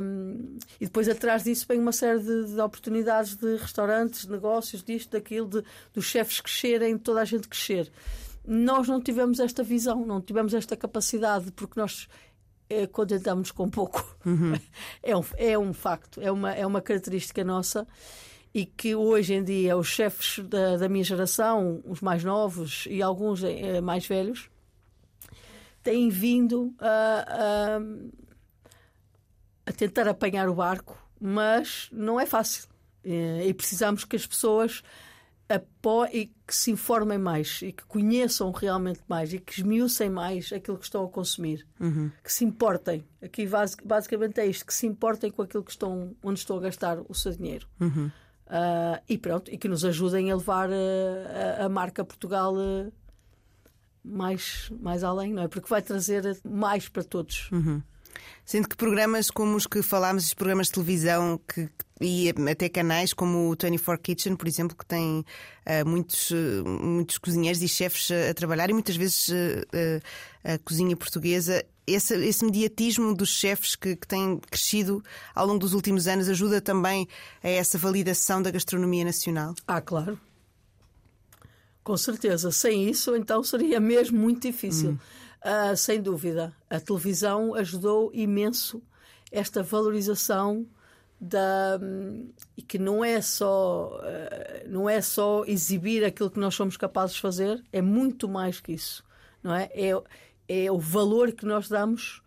[0.01, 4.83] um, e depois atrás disso vem uma série de, de, oportunidades de restaurantes, de negócios,
[4.83, 7.93] disto, daquilo, de, dos chefes crescerem, toda a gente crescer.
[8.47, 12.09] Nós não tivemos esta visão, não tivemos esta capacidade, porque nós
[12.71, 14.17] é, contentamos com pouco.
[14.25, 14.55] Uhum.
[15.03, 17.87] É, um, é um facto, é uma, é uma característica nossa
[18.55, 23.01] e que hoje em dia os chefes da, da minha geração, os mais novos e
[23.01, 24.51] alguns eh, mais velhos,
[25.83, 27.81] têm vindo a, a,
[29.67, 32.69] a, tentar apanhar o barco, mas não é fácil.
[33.05, 34.83] Eh, e precisamos que as pessoas
[36.13, 40.79] e que se informem mais e que conheçam realmente mais e que esmiuçem mais aquilo
[40.79, 41.67] que estão a consumir.
[41.79, 42.11] Uhum.
[42.23, 43.05] Que se importem.
[43.21, 43.47] Aqui
[43.85, 47.15] basicamente é isto: que se importem com aquilo que estão, onde estão a gastar o
[47.15, 47.67] seu dinheiro.
[47.81, 48.11] Uhum.
[48.53, 50.73] Uh, e pronto, e que nos ajudem a levar uh,
[51.59, 52.93] a, a, marca Portugal uh,
[54.05, 55.49] mais, mais além, não é?
[55.49, 57.51] Porque vai trazer mais para todos.
[57.51, 57.81] Uhum.
[58.45, 63.51] Que programas como os que falámos, os programas de televisão que, e até canais como
[63.51, 68.35] o 24 Kitchen, por exemplo, que tem uh, muitos, uh, muitos cozinheiros e chefes a
[68.35, 70.03] trabalhar e muitas vezes uh,
[70.45, 75.03] a cozinha portuguesa esse, esse mediatismo dos chefes que, que tem crescido
[75.35, 77.09] ao longo dos últimos anos ajuda também
[77.43, 79.55] a essa validação da gastronomia nacional?
[79.67, 80.19] Ah, claro.
[81.83, 82.51] Com certeza.
[82.53, 84.93] Sem isso, então seria mesmo muito difícil.
[84.93, 85.73] Hum.
[85.73, 86.55] Uh, sem dúvida.
[86.71, 88.81] A televisão ajudou imenso
[89.31, 90.67] esta valorização
[91.21, 91.79] da
[92.57, 97.15] e que não é só uh, não é só exibir aquilo que nós somos capazes
[97.15, 99.05] de fazer, é muito mais que isso,
[99.43, 99.71] não é?
[99.73, 99.93] É,
[100.53, 102.23] é o valor que nós damos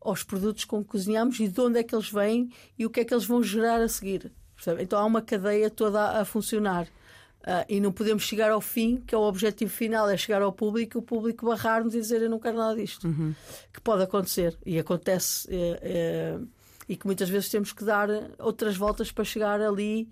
[0.00, 3.00] aos produtos com que cozinhamos e de onde é que eles vêm e o que
[3.00, 4.32] é que eles vão gerar a seguir.
[4.54, 4.82] Percebe?
[4.82, 6.86] Então há uma cadeia toda a, funcionar.
[7.40, 10.52] Uh, e não podemos chegar ao fim, que é o objetivo final, é chegar ao
[10.52, 13.06] público e o público barrar-nos e dizer eu não quero nada disto.
[13.06, 13.34] Uhum.
[13.72, 15.48] Que pode acontecer e acontece.
[15.50, 16.38] É, é,
[16.88, 20.08] e que muitas vezes temos que dar outras voltas para chegar ali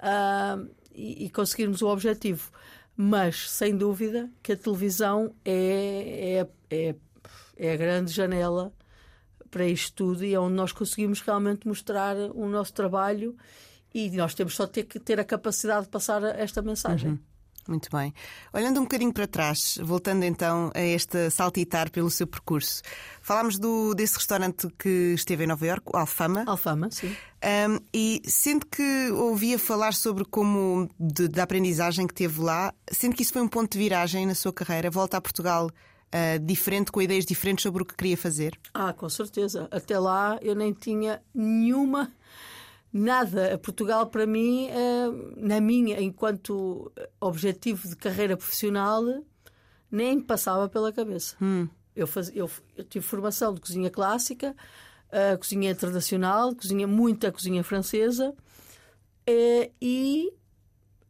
[0.00, 2.50] uh, e, e conseguirmos o objetivo.
[2.96, 6.94] Mas, sem dúvida, que a televisão é, é, é,
[7.56, 8.72] é a grande janela
[9.50, 13.36] para isto tudo e é onde nós conseguimos realmente mostrar o nosso trabalho
[13.94, 17.12] e nós temos só ter que ter a capacidade de passar esta mensagem.
[17.12, 17.18] Uhum.
[17.68, 18.14] Muito bem.
[18.52, 22.82] Olhando um bocadinho para trás, voltando então a este saltitar pelo seu percurso,
[23.20, 26.44] falámos do, desse restaurante que esteve em Nova Iorque, o Alfama.
[26.46, 27.14] Alfama, sim.
[27.68, 33.14] Um, e sendo que ouvia falar sobre como de, da aprendizagem que teve lá, sendo
[33.14, 36.90] que isso foi um ponto de viragem na sua carreira, volta a Portugal uh, diferente,
[36.90, 38.58] com ideias diferentes sobre o que queria fazer?
[38.72, 39.68] Ah, com certeza.
[39.70, 42.12] Até lá eu nem tinha nenhuma
[42.92, 43.58] nada.
[43.58, 49.02] Portugal, para mim, eh, na minha, enquanto objetivo de carreira profissional,
[49.90, 51.36] nem passava pela cabeça.
[51.40, 51.68] Hum.
[51.94, 54.54] Eu, faz, eu, eu, tive formação de cozinha clássica,
[55.08, 60.30] uh, cozinha internacional, cozinha, muita cozinha francesa uh, e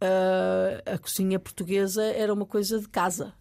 [0.01, 3.35] uh, a cozinha portuguesa era uma coisa de casa.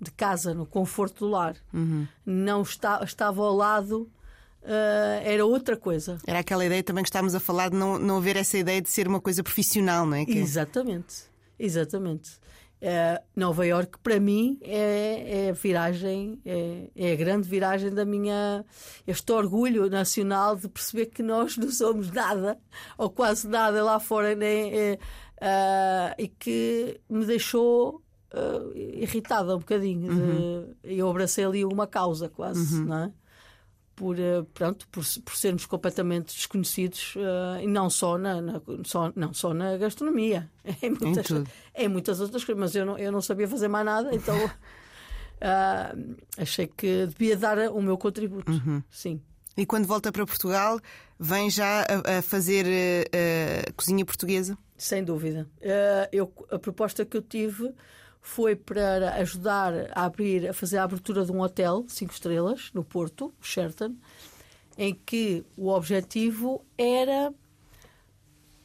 [0.00, 1.56] De casa, no conforto do lar.
[1.72, 2.06] Uhum.
[2.24, 4.10] Não está, estava ao lado
[4.66, 6.18] Uh, era outra coisa.
[6.26, 8.90] Era aquela ideia também que estávamos a falar de não, não haver essa ideia de
[8.90, 10.24] ser uma coisa profissional, não é?
[10.24, 10.36] Que...
[10.36, 11.24] Exatamente,
[11.56, 12.32] exatamente.
[12.82, 18.04] Uh, Nova York para mim é, é a viragem, é, é, a grande viragem da
[18.04, 18.66] minha
[19.06, 22.58] este orgulho nacional de perceber que nós não somos nada
[22.98, 24.98] ou quase nada lá fora, nem, é,
[25.36, 28.02] uh, e que me deixou
[28.34, 30.10] uh, irritada um bocadinho.
[30.12, 30.74] Uhum.
[30.82, 32.84] De, eu abracei ali uma causa quase, uhum.
[32.84, 33.12] não é?
[33.96, 39.10] Por, uh, pronto, por, por sermos completamente desconhecidos uh, e não só na, na, só,
[39.16, 40.50] não só na gastronomia,
[40.82, 43.86] em muitas, em, em muitas outras coisas, mas eu não, eu não sabia fazer mais
[43.86, 44.36] nada, então
[46.36, 48.52] achei que devia dar o meu contributo.
[48.52, 48.82] Uhum.
[48.90, 49.18] Sim.
[49.56, 50.78] E quando volta para Portugal,
[51.18, 54.58] vem já a, a fazer uh, cozinha portuguesa?
[54.76, 55.48] Sem dúvida.
[55.62, 57.72] Uh, eu, a proposta que eu tive
[58.26, 62.82] foi para ajudar a abrir, a fazer a abertura de um hotel cinco estrelas no
[62.82, 63.94] Porto, o Sheraton,
[64.76, 67.32] em que o objetivo era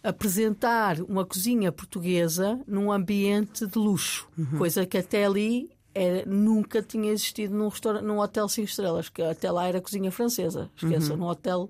[0.03, 4.57] apresentar uma cozinha portuguesa num ambiente de luxo, uhum.
[4.57, 7.69] coisa que até ali era, nunca tinha existido num,
[8.01, 10.71] num hotel cinco estrelas, que até lá era cozinha francesa.
[10.75, 11.21] Esqueçam, uhum.
[11.21, 11.69] num hotel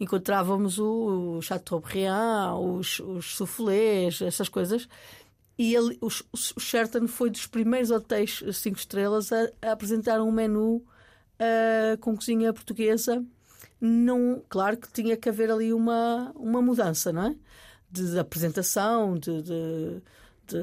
[0.00, 4.88] encontrávamos o, o Chateaubriand, os, os soufflés, essas coisas.
[5.58, 10.30] E ele, o, o Sheraton foi dos primeiros hotéis cinco estrelas a, a apresentar um
[10.30, 13.24] menu uh, com cozinha portuguesa.
[13.80, 17.36] Não, claro que tinha que haver ali uma, uma mudança, não é?
[17.90, 20.02] De, de apresentação, de, de,
[20.46, 20.56] de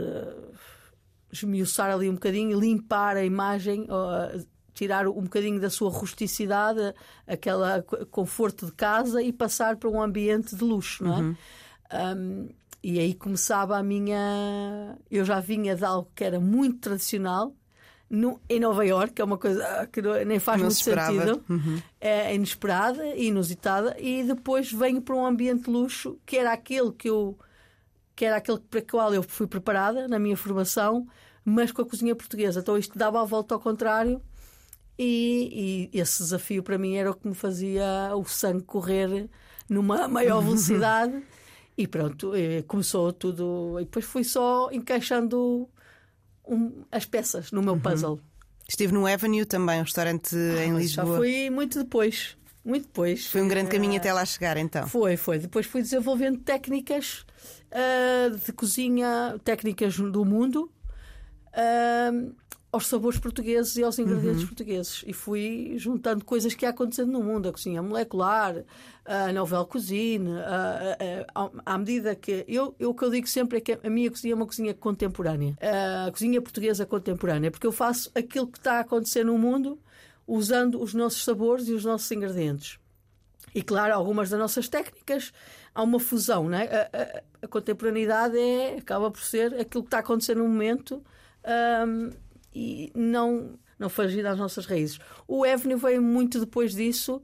[1.31, 6.93] esmiuçar ali um bocadinho, limpar a imagem, uh, tirar um bocadinho da sua rusticidade,
[7.27, 7.81] aquele
[8.11, 11.21] conforto de casa e passar para um ambiente de luxo, não é?
[11.21, 11.35] Uhum.
[12.17, 12.49] Um,
[12.87, 14.95] e aí começava a minha.
[15.09, 17.51] Eu já vinha de algo que era muito tradicional,
[18.07, 21.81] no, em Nova York, que é uma coisa que nem faz não muito sentido, uhum.
[21.99, 26.91] é inesperada e inusitada, e depois venho para um ambiente de luxo que era aquele
[26.91, 27.35] que eu
[28.15, 31.07] que era aquele para o qual eu fui preparada na minha formação,
[31.43, 32.59] mas com a cozinha portuguesa.
[32.59, 34.21] Então isto dava a volta ao contrário.
[34.97, 39.27] E, e esse desafio para mim era o que me fazia o sangue correr
[39.67, 41.23] numa maior velocidade.
[41.77, 42.31] E pronto,
[42.67, 43.77] começou tudo.
[43.79, 45.69] E depois fui só encaixando
[46.47, 47.79] um, as peças no meu uhum.
[47.79, 48.19] puzzle.
[48.67, 51.07] Esteve no Avenue também, um restaurante ah, em Lisboa.
[51.07, 52.35] Já fui muito depois.
[52.63, 53.27] Muito depois.
[53.27, 54.87] Foi um grande caminho uh, até lá chegar, então.
[54.87, 55.37] Foi, foi.
[55.37, 57.23] Depois fui desenvolvendo técnicas
[57.71, 60.71] uh, de cozinha, técnicas do mundo,
[61.49, 62.35] uh,
[62.75, 64.47] aos sabores portugueses e aos ingredientes uhum.
[64.47, 65.03] portugueses.
[65.07, 68.63] E fui juntando coisas que ia acontecendo no mundo, a cozinha molecular,
[69.05, 70.31] a novel cuisine,
[71.65, 72.43] à medida que.
[72.47, 74.73] Eu, eu, o que eu digo sempre é que a minha cozinha é uma cozinha
[74.73, 75.57] contemporânea,
[76.05, 79.79] a cozinha portuguesa contemporânea, porque eu faço aquilo que está a acontecer no mundo
[80.27, 82.77] usando os nossos sabores e os nossos ingredientes.
[83.53, 85.31] E claro, algumas das nossas técnicas
[85.73, 86.65] há uma fusão, não é?
[86.65, 91.01] A, a, a contemporaneidade é, acaba por ser aquilo que está a acontecer no momento
[91.87, 92.09] um,
[92.55, 94.97] e não, não fugir às nossas raízes.
[95.27, 97.21] O Avenue veio muito depois disso,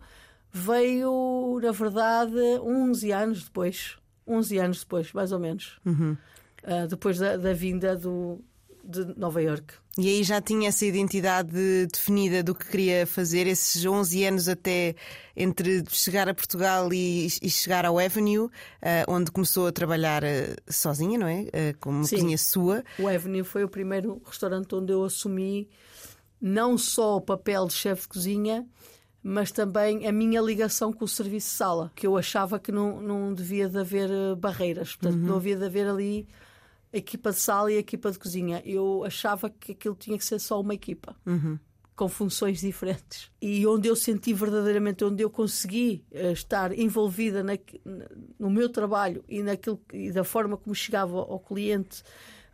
[0.51, 3.97] veio, na verdade, 11 anos depois.
[4.27, 5.79] 11 anos depois, mais ou menos.
[5.85, 6.17] Uhum.
[6.63, 8.39] Uh, depois da, da vinda do,
[8.83, 9.73] de Nova York.
[9.97, 11.51] E aí já tinha essa identidade
[11.91, 14.95] definida do que queria fazer, esses 11 anos até
[15.35, 18.49] entre chegar a Portugal e, e chegar ao Avenue, uh,
[19.09, 21.41] onde começou a trabalhar uh, sozinha, não é?
[21.41, 22.15] Uh, como Sim.
[22.15, 22.83] cozinha sua.
[22.97, 25.69] O Avenue foi o primeiro restaurante onde eu assumi
[26.39, 28.65] não só o papel de chefe de cozinha,
[29.21, 33.01] mas também a minha ligação com o serviço de sala, que eu achava que não,
[33.01, 35.27] não devia de haver barreiras, portanto, uhum.
[35.27, 36.27] não havia de haver ali
[36.93, 38.61] equipa de sala e equipa de cozinha.
[38.65, 41.15] Eu achava que aquilo tinha que ser só uma equipa.
[41.25, 41.57] Uhum.
[41.95, 43.29] Com funções diferentes.
[43.41, 47.53] E onde eu senti verdadeiramente, onde eu consegui uh, estar envolvida na,
[48.39, 52.01] no meu trabalho e, naquilo, e da forma como chegava ao cliente,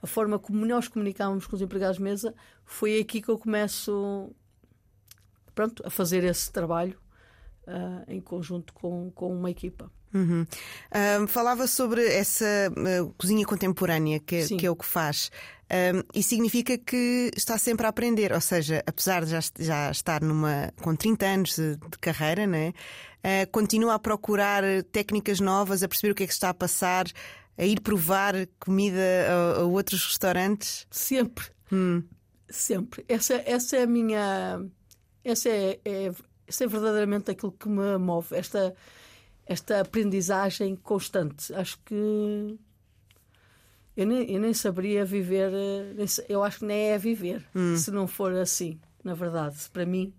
[0.01, 4.35] a forma como nós comunicávamos com os empregados de mesa, foi aqui que eu começo
[5.55, 6.99] pronto, a fazer esse trabalho
[7.67, 9.91] uh, em conjunto com, com uma equipa.
[10.13, 10.45] Uhum.
[11.21, 15.31] Um, falava sobre essa uh, cozinha contemporânea, que, que, é o que faz.
[15.69, 20.21] Um, e significa que está sempre a aprender, ou seja, apesar de já, já estar
[20.21, 25.87] numa, com 30 anos de, de carreira, né, uh, continua a procurar técnicas novas, a
[25.87, 27.05] perceber o que é que está a passar,
[27.57, 29.01] a ir provar comida
[29.57, 30.87] a, a outros restaurantes?
[30.89, 31.45] Sempre.
[31.71, 32.03] Hum.
[32.49, 33.03] Sempre.
[33.09, 34.61] Essa, essa é a minha.
[35.23, 36.11] Essa é, é,
[36.47, 38.35] essa é verdadeiramente aquilo que me move.
[38.35, 38.73] Esta
[39.47, 41.53] esta aprendizagem constante.
[41.53, 42.59] Acho que
[43.95, 45.51] eu nem, eu nem saberia viver,
[46.29, 47.75] eu acho que nem é viver, hum.
[47.75, 49.57] se não for assim, na verdade.
[49.71, 50.13] Para mim,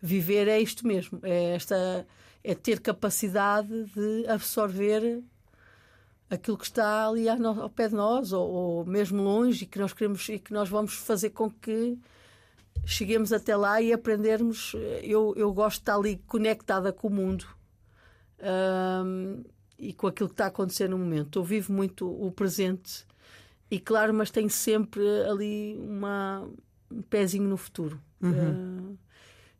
[0.00, 2.06] viver é isto mesmo, é esta
[2.42, 5.22] é ter capacidade de absorver
[6.30, 9.92] aquilo que está ali ao pé de nós ou, ou, mesmo longe e que nós
[9.92, 11.98] queremos e que nós vamos fazer com que
[12.86, 14.72] cheguemos até lá e aprendermos.
[15.02, 17.46] Eu, eu gosto de estar ali conectada com o mundo
[18.42, 19.42] um,
[19.78, 21.38] e com aquilo que está a acontecer no momento.
[21.38, 23.06] Eu vivo muito o presente
[23.70, 26.48] E claro, mas tem sempre ali uma,
[26.90, 28.00] um pezinho no futuro.
[28.22, 28.98] Uh,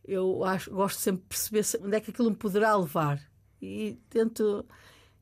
[0.04, 3.20] eu acho, gosto sempre de perceber onde é que aquilo me poderá levar.
[3.62, 4.64] E tento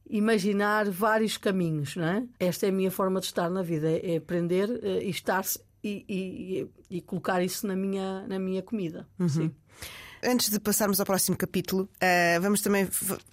[0.09, 2.27] imaginar vários caminhos, não é?
[2.41, 6.05] Esta é a minha forma de estar na vida, é aprender uh, e estar-se e,
[6.91, 9.07] e, e, colocar isso na minha, na minha comida.
[9.19, 9.29] Uhum.
[9.29, 9.55] Sim.
[10.23, 12.89] Antes de passarmos ao próximo capítulo, uh, vamos também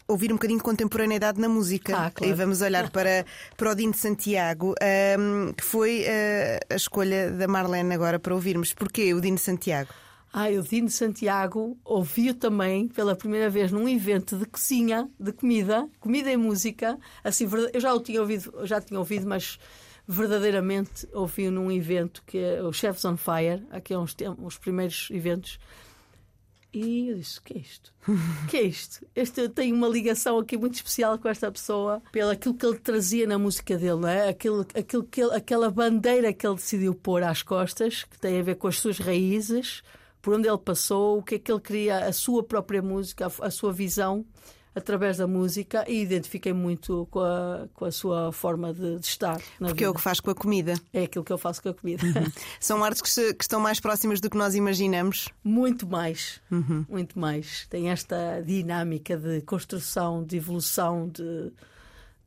[0.08, 1.98] ouvir um bocadinho de contemporaneidade na música.
[1.98, 2.32] Ah, claro.
[2.32, 3.26] E vamos olhar para,
[3.58, 4.76] para o Dino de Santiago,
[5.20, 8.74] um, que foi uh, a escolha da Marlene agora para ouvirmos.
[8.74, 9.90] Porquê o Dino de Santiago?
[10.32, 15.32] Ah, o Dino de Santiago ouviu também pela primeira vez num evento de cozinha, de
[15.32, 17.00] comida, comida e música.
[17.24, 19.58] Assim, eu já o tinha ouvido, já tinha ouvido, mas
[20.08, 25.10] verdadeiramente ouvi num evento que é o Chefs on Fire, aqui há uns, uns primeiros
[25.12, 25.60] eventos
[26.76, 27.94] e eu disse: o que é isto?
[28.08, 29.08] O que é isto?
[29.16, 33.26] Este, tem uma ligação aqui muito especial com esta pessoa, pelo aquilo que ele trazia
[33.26, 34.30] na música dele, não é?
[34.30, 38.44] aquilo, aquilo que ele, aquela bandeira que ele decidiu pôr às costas, que tem a
[38.44, 39.82] ver com as suas raízes,
[40.22, 43.48] por onde ele passou, o que é que ele queria, a sua própria música, a,
[43.48, 44.26] a sua visão
[44.76, 49.40] através da música e identifiquei muito com a, com a sua forma de, de estar.
[49.58, 49.86] Porque vida.
[49.86, 50.74] é o que faz com a comida.
[50.92, 52.06] É aquilo que eu faço com a comida.
[52.06, 52.32] Uhum.
[52.60, 55.30] São artes que, se, que, estão mais próximas do que nós imaginamos?
[55.44, 56.42] Muito mais.
[56.52, 56.86] Uhum.
[56.90, 57.66] Muito mais.
[57.68, 61.54] Tem esta dinâmica de construção, de evolução, de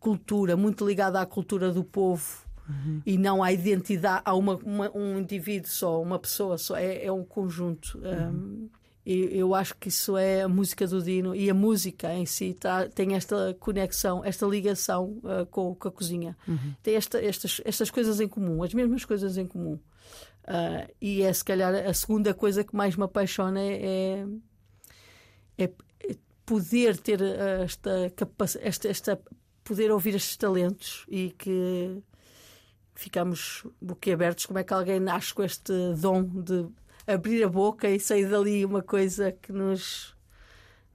[0.01, 2.49] cultura, muito ligada à cultura do povo.
[2.67, 3.03] Uhum.
[3.05, 7.13] E não à identidade, a uma, uma, um indivíduo só, uma pessoa só, é, é
[7.13, 7.99] um conjunto.
[7.99, 8.29] Uhum.
[8.29, 8.71] Um,
[9.11, 12.53] e eu acho que isso é a música do Dino e a música em si
[12.53, 16.37] tá, tem esta conexão, esta ligação uh, com, com, a cozinha.
[16.47, 16.75] Uhum.
[16.83, 19.81] Tem esta, estas, estas coisas em comum, as mesmas coisas em comum.
[20.45, 24.27] Uh, e é se calhar a segunda coisa que mais me apaixona é,
[25.57, 29.21] é, é poder ter esta capacidade, esta, esta,
[29.65, 31.97] poder ouvir estes talentos e que
[32.95, 36.69] ficamos boquiabertos como é que alguém nasce com este dom de
[37.09, 40.17] abrir a boca e sair dali uma coisa que nos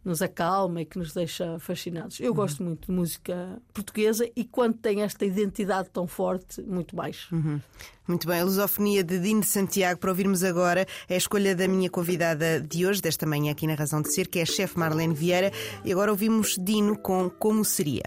[0.03, 2.19] nos acalma e que nos deixa fascinados.
[2.19, 2.35] Eu uhum.
[2.35, 7.31] gosto muito de música portuguesa e quando tem esta identidade tão forte, muito mais.
[7.31, 7.59] Uhum.
[8.05, 11.69] Muito bem, a lusofonia de Dino de Santiago para ouvirmos agora é a escolha da
[11.69, 14.77] minha convidada de hoje, desta manhã aqui na Razão de Ser, que é a chefe
[14.77, 15.53] Marlene Vieira.
[15.85, 18.03] E agora ouvimos Dino com Como Seria.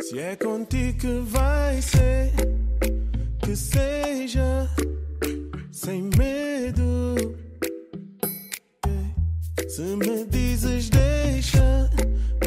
[0.00, 2.30] Se é contigo que vai ser,
[3.42, 4.68] que seja
[5.72, 6.85] sem medo.
[9.68, 11.90] Se me dizes deixa,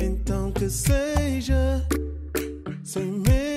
[0.02, 1.86] então que seja
[2.84, 3.49] sem medo.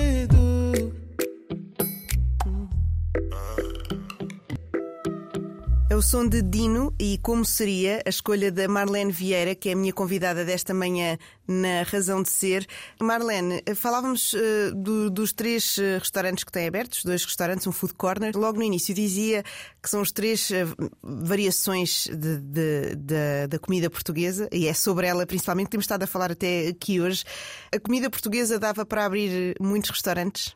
[5.93, 9.73] É o som de Dino e como seria a escolha da Marlene Vieira, que é
[9.73, 12.65] a minha convidada desta manhã na Razão de Ser.
[12.99, 17.93] Marlene, falávamos uh, do, dos três uh, restaurantes que têm abertos, dois restaurantes, um food
[17.93, 18.35] corner.
[18.35, 19.43] Logo no início dizia
[19.83, 25.05] que são as três uh, variações de, de, de, da comida portuguesa e é sobre
[25.05, 27.23] ela principalmente que temos estado a falar até aqui hoje.
[27.71, 30.55] A comida portuguesa dava para abrir muitos restaurantes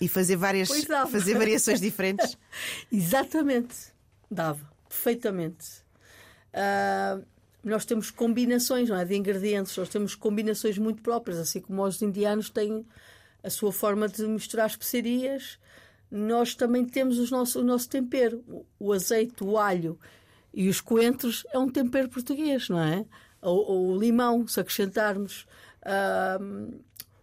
[0.00, 0.68] e fazer várias
[1.10, 2.38] fazer variações diferentes.
[2.92, 3.74] Exatamente,
[4.30, 5.84] dava perfeitamente.
[6.52, 7.24] Uh,
[7.62, 12.00] nós temos combinações não é, de ingredientes, nós temos combinações muito próprias, assim como os
[12.00, 12.86] indianos têm
[13.42, 15.58] a sua forma de misturar especiarias,
[16.10, 18.44] nós também temos os nosso, o nosso tempero.
[18.78, 19.98] O, azeite, o alho
[20.54, 23.04] e os coentros é um tempero português, não é?
[23.42, 25.46] Ou, o limão, se acrescentarmos.
[25.82, 26.80] Uh,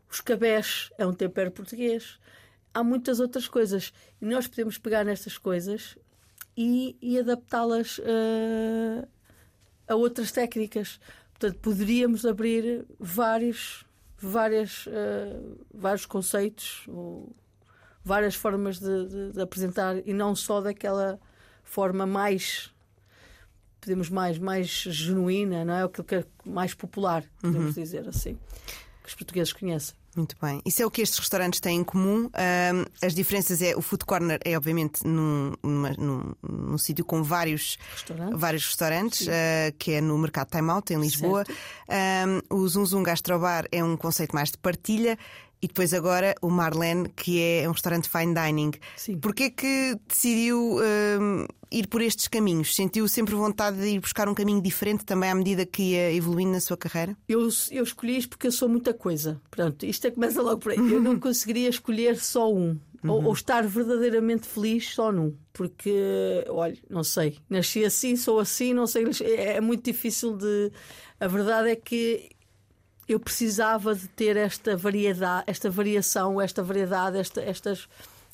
[0.09, 2.19] os cabés é um tempero português.
[2.73, 3.93] Há muitas outras coisas.
[4.21, 5.97] E nós podemos pegar nestas coisas
[6.55, 9.07] e, e adaptá-las uh,
[9.87, 10.99] a outras técnicas.
[11.31, 13.85] Portanto, poderíamos abrir vários,
[14.17, 17.35] várias, uh, vários conceitos, ou
[18.03, 21.19] várias formas de, de, de, apresentar e não só daquela
[21.63, 22.71] forma mais
[23.79, 25.83] podemos mais mais genuína, não é?
[25.83, 27.83] Aquilo que é mais popular, podemos uhum.
[27.83, 28.37] dizer assim,
[29.01, 29.95] que os portugueses conhecem.
[30.15, 30.61] Muito bem.
[30.65, 32.25] Isso é o que estes restaurantes têm em comum.
[32.25, 37.23] Um, as diferenças é o food corner é obviamente num, numa, num, num sítio com
[37.23, 39.31] vários restaurantes, vários restaurantes uh,
[39.79, 41.43] que é no Mercado Time Out em Lisboa.
[42.49, 45.17] Um, o Zum Zum Gastrobar é um conceito mais de partilha
[45.63, 48.71] e depois agora o Marlene, que é um restaurante fine dining.
[48.97, 49.17] Sim.
[49.17, 52.75] Porquê que decidiu um, ir por estes caminhos?
[52.75, 56.51] Sentiu sempre vontade de ir buscar um caminho diferente também à medida que ia evoluindo
[56.51, 57.15] na sua carreira?
[57.29, 59.39] Eu, eu escolhi isto porque eu sou muita coisa.
[59.49, 60.77] Pronto, isto é começa logo por aí.
[60.77, 62.77] Eu não conseguiria escolher só um.
[63.01, 63.11] Uhum.
[63.11, 65.33] Ou, ou, estar verdadeiramente feliz só num.
[65.53, 69.05] Porque, olha, não sei, nasci assim, sou assim, não sei.
[69.21, 70.71] É, é muito difícil de.
[71.21, 72.32] A verdade é que
[73.07, 77.87] eu precisava de ter esta variedade, esta variação, esta variedade, esta, estas,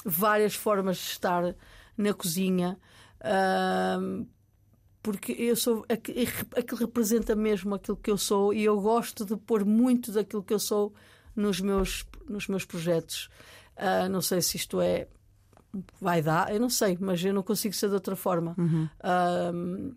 [0.06, 1.56] várias formas de estar
[1.98, 2.78] na cozinha.
[3.20, 4.28] Uh,
[5.02, 9.66] porque eu sou aquilo representa mesmo aquilo que eu sou e eu gosto de pôr
[9.66, 10.94] muito daquilo que eu sou
[11.36, 13.30] nos meus nos meus projetos
[13.78, 15.08] uh, não sei se isto é
[16.02, 18.90] vai dar eu não sei mas eu não consigo ser de outra forma uhum.
[19.00, 19.96] uh,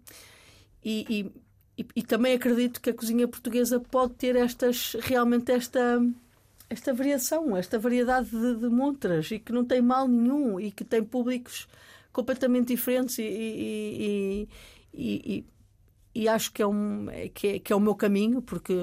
[0.85, 1.43] e, e,
[1.97, 6.01] e, também acredito que a cozinha portuguesa pode ter estas realmente esta
[6.69, 10.85] esta variação esta variedade de, de montras e que não tem mal nenhum e que
[10.85, 11.69] tem públicos
[12.13, 14.49] completamente diferentes e, e,
[14.95, 15.47] e,
[16.15, 18.75] e, acho que é, um, que, é, que é o meu caminho, porque,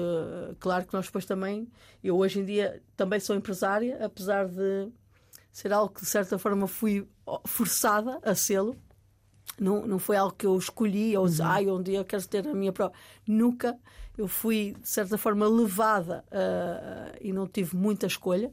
[0.58, 1.68] claro, que nós depois também,
[2.02, 4.88] eu hoje em dia também sou empresária, apesar de
[5.52, 7.06] ser algo que de certa forma fui
[7.46, 8.76] forçada a sê-lo.
[9.58, 11.48] Não, não foi algo que eu escolhi ou disse, uhum.
[11.48, 12.98] ai, um dia eu quero ter a minha própria.
[13.26, 13.78] Nunca.
[14.16, 18.52] Eu fui, de certa forma, levada uh, e não tive muita escolha.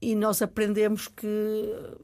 [0.00, 1.96] E nós aprendemos que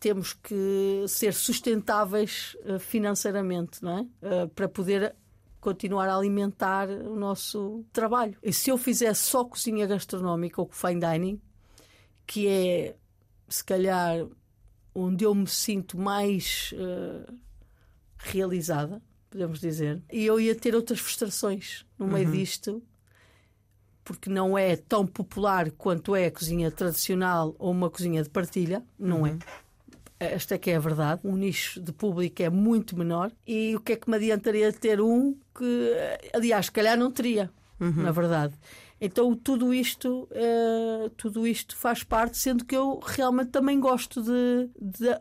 [0.00, 4.00] temos que ser sustentáveis uh, financeiramente, não é?
[4.02, 5.14] Uh, para poder
[5.60, 8.36] continuar a alimentar o nosso trabalho.
[8.42, 11.40] E se eu fizesse só cozinha gastronómica ou fine dining,
[12.26, 12.96] que é
[13.48, 14.26] se calhar
[14.94, 17.32] onde eu me sinto mais uh,
[18.18, 22.34] realizada, podemos dizer, e eu ia ter outras frustrações no meio uhum.
[22.34, 22.82] disto,
[24.04, 28.82] porque não é tão popular quanto é a cozinha tradicional ou uma cozinha de partilha,
[28.98, 29.30] não é?
[29.30, 29.38] uhum.
[29.38, 29.62] é.
[30.34, 31.20] Esta é que é a verdade.
[31.24, 33.32] O nicho de público é muito menor.
[33.44, 35.92] E o que é que me adiantaria ter um que,
[36.32, 38.04] aliás, se calhar não teria, uhum.
[38.04, 38.54] na verdade.
[39.04, 44.70] Então tudo isto, uh, tudo isto faz parte, sendo que eu realmente também gosto de,
[44.80, 45.20] de a,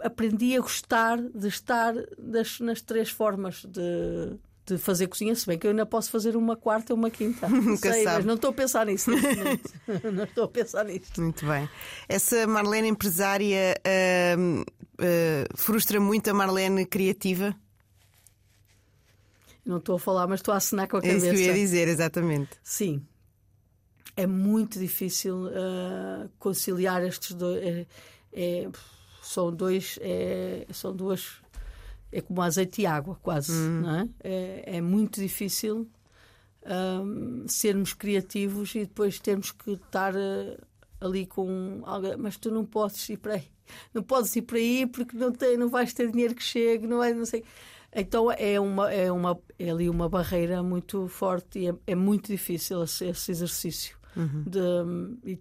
[0.00, 5.56] aprendi a gostar de estar das, nas três formas de de fazer cozinha, se bem
[5.56, 7.46] que eu ainda posso fazer uma quarta ou uma quinta.
[7.48, 8.16] Nunca Sei, sabe.
[8.16, 9.10] mas não estou a pensar nisso.
[10.12, 11.12] não estou a pensar nisso.
[11.18, 11.68] Muito bem.
[12.08, 17.54] Essa Marlene empresária uh, uh, frustra muito a Marlene criativa?
[19.66, 21.26] Não estou a falar, mas estou a assinar com a cabeça.
[21.26, 22.50] É isso que eu ia dizer, exatamente.
[22.62, 23.04] Sim.
[24.16, 27.62] É muito difícil uh, conciliar estes dois.
[27.62, 27.86] É,
[28.32, 28.68] é,
[29.20, 29.98] são dois.
[30.00, 31.42] É, são duas
[32.12, 33.52] é como azeite e água, quase.
[33.52, 33.80] Hum.
[33.82, 34.08] Não é?
[34.22, 34.76] é?
[34.76, 35.88] é muito difícil
[36.64, 40.56] um, sermos criativos e depois termos que estar uh,
[41.00, 42.16] ali com alguém.
[42.16, 43.48] Mas tu não podes ir para aí.
[43.92, 47.02] Não podes ir para aí porque não, tem, não vais ter dinheiro que chegue, não,
[47.02, 47.44] é, não sei.
[47.98, 52.30] Então é, uma, é, uma, é ali uma barreira muito forte e é, é muito
[52.30, 53.96] difícil esse, esse exercício.
[54.14, 54.44] Uhum.
[54.46, 55.40] De, e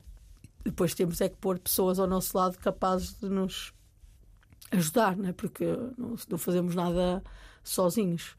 [0.63, 3.73] depois temos é que pôr pessoas ao nosso lado capazes de nos
[4.71, 5.33] ajudar, não é?
[5.33, 5.65] porque
[5.97, 7.21] não, não fazemos nada
[7.61, 8.37] sozinhos.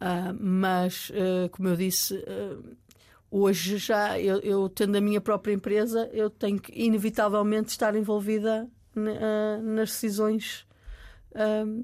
[0.00, 2.76] Uh, mas, uh, como eu disse, uh,
[3.30, 8.68] hoje já, eu, eu, tendo a minha própria empresa, eu tenho que inevitavelmente estar envolvida
[9.62, 10.66] nas decisões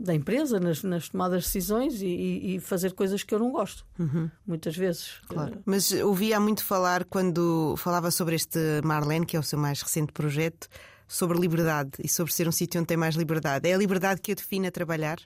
[0.01, 3.86] da empresa, nas, nas, tomadas de decisões e, e, fazer coisas que eu não gosto,
[3.99, 4.28] uhum.
[4.47, 5.20] muitas vezes.
[5.28, 5.62] Claro.
[5.64, 10.12] Mas ouvia muito falar quando falava sobre este Marlene, que é o seu mais recente
[10.12, 10.68] projeto
[11.07, 13.68] sobre liberdade e sobre ser um sítio onde tem mais liberdade.
[13.68, 15.18] É a liberdade que eu defino a trabalhar?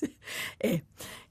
[0.60, 0.82] é.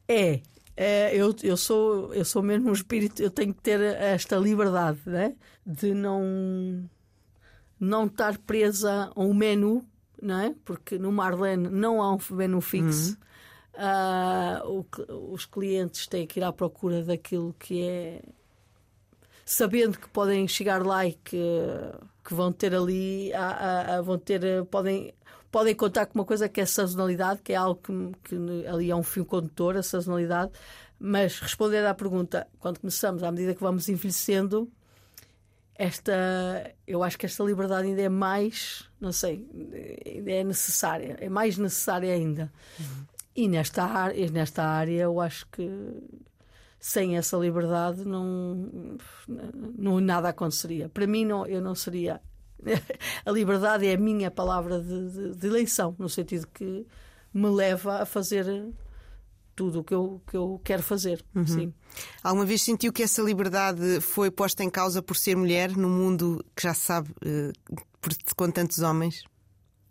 [0.08, 0.42] É.
[0.80, 5.00] É, eu, eu, sou, eu sou mesmo um espírito, eu tenho que ter esta liberdade
[5.08, 5.36] né?
[5.66, 6.88] de não,
[7.80, 9.84] não estar presa a um menu,
[10.22, 10.56] não é?
[10.66, 13.12] porque no Marlene não há um menu fixo.
[13.12, 13.28] Uhum.
[13.78, 18.22] Uh, o, os clientes têm que ir à procura daquilo que é
[19.46, 21.40] sabendo que podem chegar lá e que
[22.28, 25.14] que vão ter ali, a, a, a, vão ter, podem,
[25.50, 28.92] podem contar com uma coisa que é a sazonalidade, que é algo que, que ali
[28.92, 30.52] é um fio condutor, a sazonalidade.
[31.00, 34.70] Mas responder à pergunta, quando começamos, à medida que vamos envelhecendo,
[35.74, 36.12] esta,
[36.86, 39.48] eu acho que esta liberdade ainda é mais, não sei,
[40.06, 42.52] ainda é necessária, é mais necessária ainda.
[42.80, 43.06] Uhum.
[43.36, 45.70] E nesta nesta área, eu acho que
[46.80, 48.98] sem essa liberdade não,
[49.78, 50.90] não nada aconteceria.
[50.90, 52.22] Para mim, não, eu não seria.
[53.26, 56.86] a liberdade é a minha palavra de, de, de, eleição, no sentido que
[57.34, 58.46] me leva a fazer
[59.58, 61.26] tudo o que eu, que eu quero fazer.
[61.36, 61.48] Uhum.
[61.48, 61.74] Sim.
[62.24, 66.46] Alguma vez sentiu que essa liberdade foi posta em causa por ser mulher num mundo
[66.56, 67.10] que já se sabe
[68.00, 69.24] por, com tantos homens?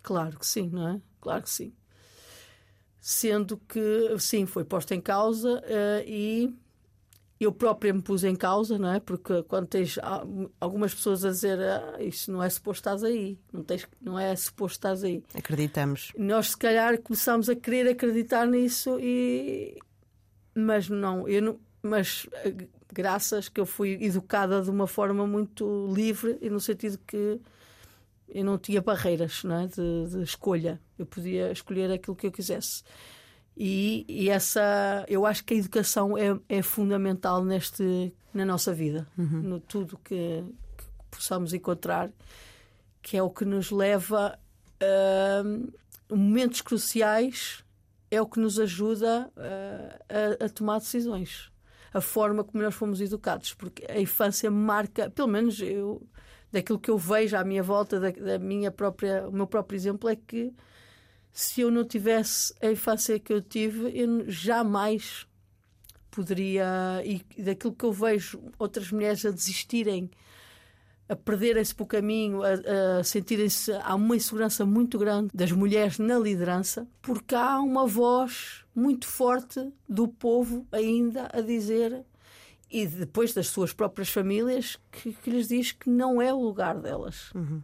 [0.04, 1.00] Claro que sim, não é?
[1.20, 1.74] Claro que sim.
[3.00, 6.54] Sendo que, sim, foi posta em causa uh, e
[7.39, 9.01] eu própria me pus em causa, não é?
[9.01, 9.99] Porque quando tens
[10.61, 14.34] algumas pessoas a dizer ah, isso não é suposto estás aí, não, tens, não é
[14.34, 15.22] suposto estás aí.
[15.34, 16.12] Acreditamos.
[16.16, 19.76] Nós, se calhar, começámos a querer acreditar nisso, e...
[20.55, 21.61] mas não, eu não.
[21.82, 22.26] Mas
[22.93, 27.39] graças que eu fui educada de uma forma muito livre e no sentido que
[28.28, 29.66] eu não tinha barreiras não é?
[29.66, 30.80] de, de, escolha.
[30.99, 32.82] Eu podia escolher aquilo que eu quisesse.
[33.57, 39.09] E, e essa, eu acho que a educação é, é fundamental neste, na nossa vida,
[39.16, 39.40] uhum.
[39.42, 40.44] no tudo que,
[40.76, 42.11] que, possamos encontrar,
[43.00, 44.38] que é o que nos leva
[44.78, 47.64] a momentos cruciais,
[48.11, 51.50] é o que nos ajuda a, a, a tomar decisões.
[51.94, 56.07] A forma como nós fomos educados, porque a infância marca, pelo menos eu,
[56.52, 60.11] daquilo que eu vejo à minha volta, da, da minha própria, o meu próprio exemplo
[60.11, 60.52] é que
[61.39, 65.26] se eu não tivesse a infância que eu tive, eu jamais
[66.11, 66.64] poderia.
[67.05, 70.11] E daquilo que eu vejo outras mulheres a desistirem,
[71.07, 73.70] a perderem-se pelo caminho, a, a sentirem-se.
[73.70, 79.70] Há uma insegurança muito grande das mulheres na liderança, porque há uma voz muito forte
[79.87, 82.03] do povo ainda a dizer
[82.70, 86.80] e depois das suas próprias famílias que, que lhes diz que não é o lugar
[86.80, 87.30] delas.
[87.34, 87.62] Uhum.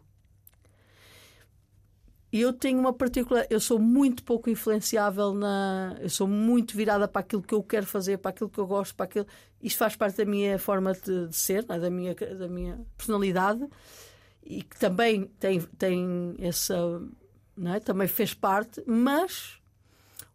[2.32, 3.46] Eu tenho uma particular.
[3.50, 5.98] Eu sou muito pouco influenciável na.
[6.00, 8.94] Eu sou muito virada para aquilo que eu quero fazer, para aquilo que eu gosto,
[8.94, 9.26] para aquilo.
[9.62, 11.78] Isto faz parte da minha forma de, de ser, é?
[11.78, 13.68] da, minha, da minha personalidade
[14.42, 16.74] e que também tem, tem essa.
[17.66, 17.80] É?
[17.80, 19.60] Também fez parte, mas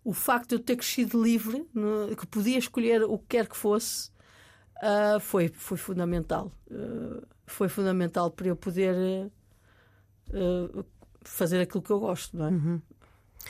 [0.03, 3.57] o facto de eu ter crescido livre, no, que podia escolher o que quer que
[3.57, 4.11] fosse,
[4.77, 6.51] uh, foi, foi fundamental.
[6.69, 9.29] Uh, foi fundamental para eu poder
[10.29, 10.85] uh,
[11.27, 12.49] fazer aquilo que eu gosto, não é?
[12.49, 12.81] Uhum.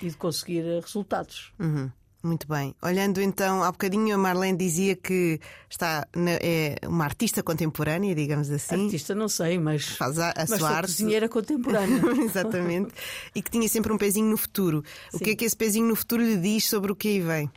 [0.01, 1.53] E de conseguir resultados.
[1.59, 1.89] Uhum.
[2.23, 2.75] Muito bem.
[2.81, 8.49] Olhando então, há bocadinho a Marlene dizia que está na, é uma artista contemporânea, digamos
[8.49, 8.85] assim.
[8.85, 10.87] Artista não sei, mas faz a, a mas sua arte.
[10.87, 12.01] cozinheira contemporânea.
[12.25, 12.93] Exatamente.
[13.33, 14.83] E que tinha sempre um pezinho no futuro.
[15.11, 15.17] Sim.
[15.17, 17.51] O que é que esse pezinho no futuro lhe diz sobre o que aí vem?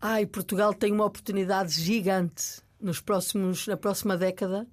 [0.00, 4.66] Ai, Portugal tem uma oportunidade gigante nos próximos, na próxima década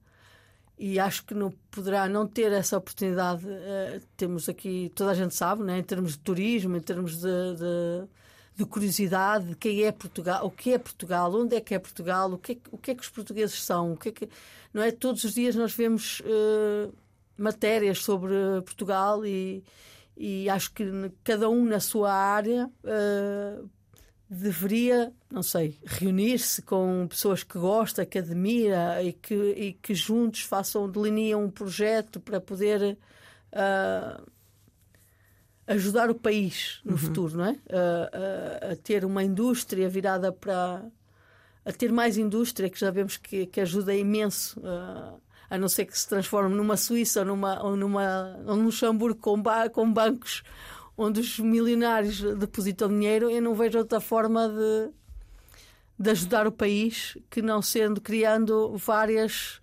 [0.86, 3.46] e acho que não poderá não ter essa oportunidade.
[3.46, 7.56] Uh, temos aqui, toda a gente sabe, né, em termos de turismo, em termos de,
[7.56, 8.08] de,
[8.58, 12.38] de, curiosidade, quem é Portugal, o que é Portugal, onde é que é Portugal, o
[12.38, 14.30] que é, o que, é que os portugueses são, o que é que,
[14.74, 14.92] não é?
[14.92, 16.94] Todos os dias nós vemos uh,
[17.38, 18.34] matérias sobre
[18.66, 19.64] Portugal e,
[20.18, 20.84] e acho que
[21.24, 23.70] cada um na sua área uh,
[24.34, 30.42] deveria, não sei, reunir-se com pessoas que gosta, que admira e que, e que juntos
[30.42, 32.98] façam, delineam um projeto para poder
[33.54, 34.32] uh,
[35.68, 36.98] ajudar o país no uhum.
[36.98, 37.52] futuro, não é?
[37.52, 40.84] Uh, uh, a ter uma indústria virada para.
[41.64, 44.62] a ter mais indústria, que já vemos que, que ajuda imenso.
[45.50, 49.20] a não ser que se transforme numa Suíça ou numa, ou numa, ou num Luxemburgo
[49.20, 50.44] com, ba com bancos
[50.98, 54.92] onde os milionários depositam dinheiro, eu não vejo outra forma de,
[55.98, 59.62] de ajudar o país que não sendo criando várias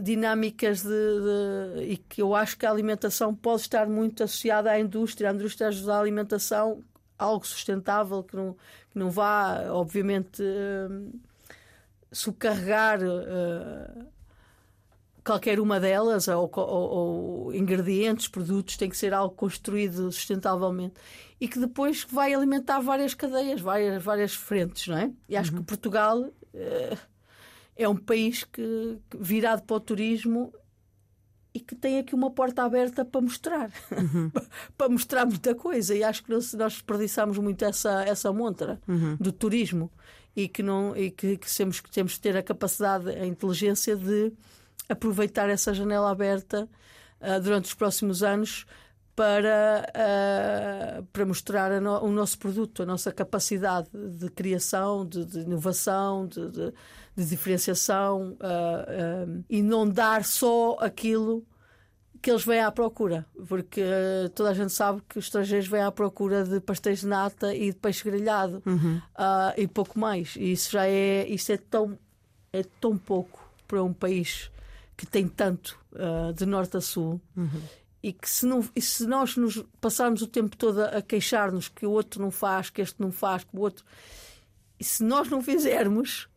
[0.00, 4.80] dinâmicas de, de, e que eu acho que a alimentação pode estar muito associada à
[4.80, 5.30] indústria.
[5.30, 6.82] A indústria ajuda a alimentação
[7.18, 8.56] algo sustentável que não,
[8.90, 11.12] que não vá, obviamente, uh,
[12.10, 14.06] subcarregar uh,
[15.24, 20.94] qualquer uma delas, ou, ou, ou, ingredientes, produtos, tem que ser algo construído sustentavelmente
[21.40, 25.12] e que depois vai alimentar várias cadeias, várias, várias frentes, não é?
[25.28, 25.58] E acho uhum.
[25.58, 26.96] que Portugal é,
[27.76, 30.52] é um país que, virado para o turismo
[31.54, 34.30] e que tem aqui uma porta aberta para mostrar, uhum.
[34.78, 35.94] para mostrar muita coisa.
[35.94, 39.16] E acho que nós, nós desperdiçamos muito essa, essa montra uhum.
[39.20, 39.90] do turismo
[40.34, 43.96] e que, não, e que, que temos, que temos que ter a capacidade, a inteligência
[43.96, 44.32] de
[44.88, 46.68] aproveitar essa janela aberta
[47.20, 48.66] uh, durante os próximos anos
[49.14, 55.40] para, uh, para mostrar no, o nosso produto, a nossa capacidade de criação, de, de
[55.40, 56.74] inovação, de, de,
[57.16, 61.44] de diferenciação uh, e não dar só aquilo
[62.22, 63.82] que eles vêm à procura, porque
[64.36, 67.72] toda a gente sabe que os estrangeiros vêm à procura de pastéis de nata e
[67.72, 69.00] de peixe grelhado uhum.
[69.56, 70.36] e pouco mais.
[70.36, 71.98] E isso já é, isso é tão,
[72.52, 74.52] é tão pouco para um país
[74.96, 77.20] que tem tanto uh, de norte a sul.
[77.36, 77.62] Uhum.
[78.02, 81.86] E que se, não, e se nós nos passarmos o tempo todo a queixar-nos que
[81.86, 83.84] o outro não faz, que este não faz, que o outro.
[84.78, 86.28] E se nós não fizermos,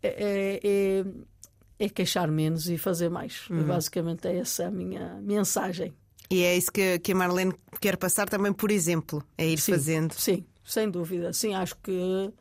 [0.00, 3.48] é, é, é, é queixar menos e fazer mais.
[3.50, 3.64] Uhum.
[3.64, 5.92] basicamente é essa a minha mensagem.
[6.30, 9.72] E é isso que, que a Marlene quer passar também, por exemplo, é ir sim,
[9.72, 10.14] fazendo.
[10.14, 11.32] Sim, sem dúvida.
[11.32, 12.32] Sim, acho que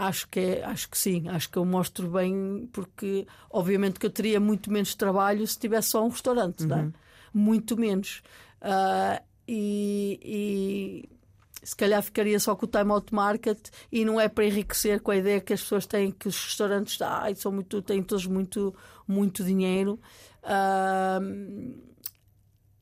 [0.00, 4.10] Acho que, é, acho que sim, acho que eu mostro bem, porque obviamente que eu
[4.10, 6.68] teria muito menos trabalho se tivesse só um restaurante, uhum.
[6.68, 6.82] não é?
[6.84, 6.92] Uhum.
[7.34, 8.22] Muito menos.
[8.62, 11.08] Uh, e, e,
[11.62, 13.58] se calhar ficaria só com o time out market
[13.92, 16.98] e não é para enriquecer com a ideia que as pessoas têm que os restaurantes
[17.02, 18.74] ah, são muito, têm todos muito,
[19.06, 20.00] muito dinheiro.
[20.42, 21.78] Uh,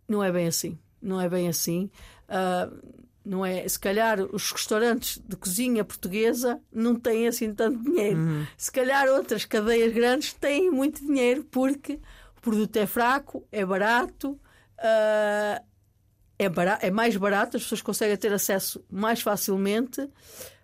[0.09, 0.79] não é bem assim.
[1.03, 1.91] Não é bem assim.
[2.29, 3.69] Uh, não é?
[3.69, 8.19] Se calhar os restaurantes de cozinha portuguesa não têm assim tanto dinheiro.
[8.19, 8.47] Uhum.
[8.57, 12.01] Se calhar outras cadeias grandes têm muito dinheiro porque
[12.37, 15.65] o produto é fraco, é barato, uh,
[16.39, 20.09] é, barato, é mais barato, as pessoas conseguem ter acesso mais facilmente,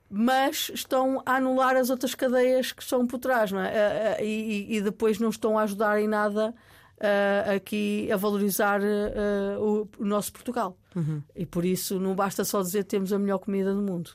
[0.08, 3.68] mas estão a anular as outras cadeias que estão por trás, não é?
[3.68, 6.54] Uh, uh, e, e, depois não estão a ajudar em nada
[6.98, 10.76] uh, aqui a valorizar uh, o, o, nosso Portugal.
[10.94, 11.22] Uhum.
[11.34, 14.10] E por isso não basta só dizer que temos a melhor comida do mundo.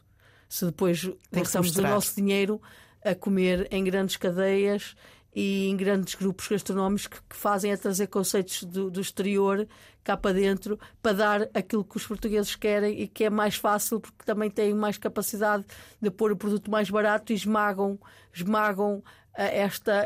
[0.48, 2.62] Se depois gastamos o nosso dinheiro
[3.04, 4.96] a comer em grandes cadeias
[5.34, 9.68] e em grandes grupos gastronómicos que, que fazem a trazer conceitos do, do, exterior
[10.04, 14.00] cá para dentro para dar aquilo que os portugueses querem e que é mais fácil
[14.00, 15.64] porque também têm mais capacidade
[16.02, 18.00] de pôr o produto mais barato e esmagam,
[18.34, 19.04] esmagam
[19.44, 20.06] esta,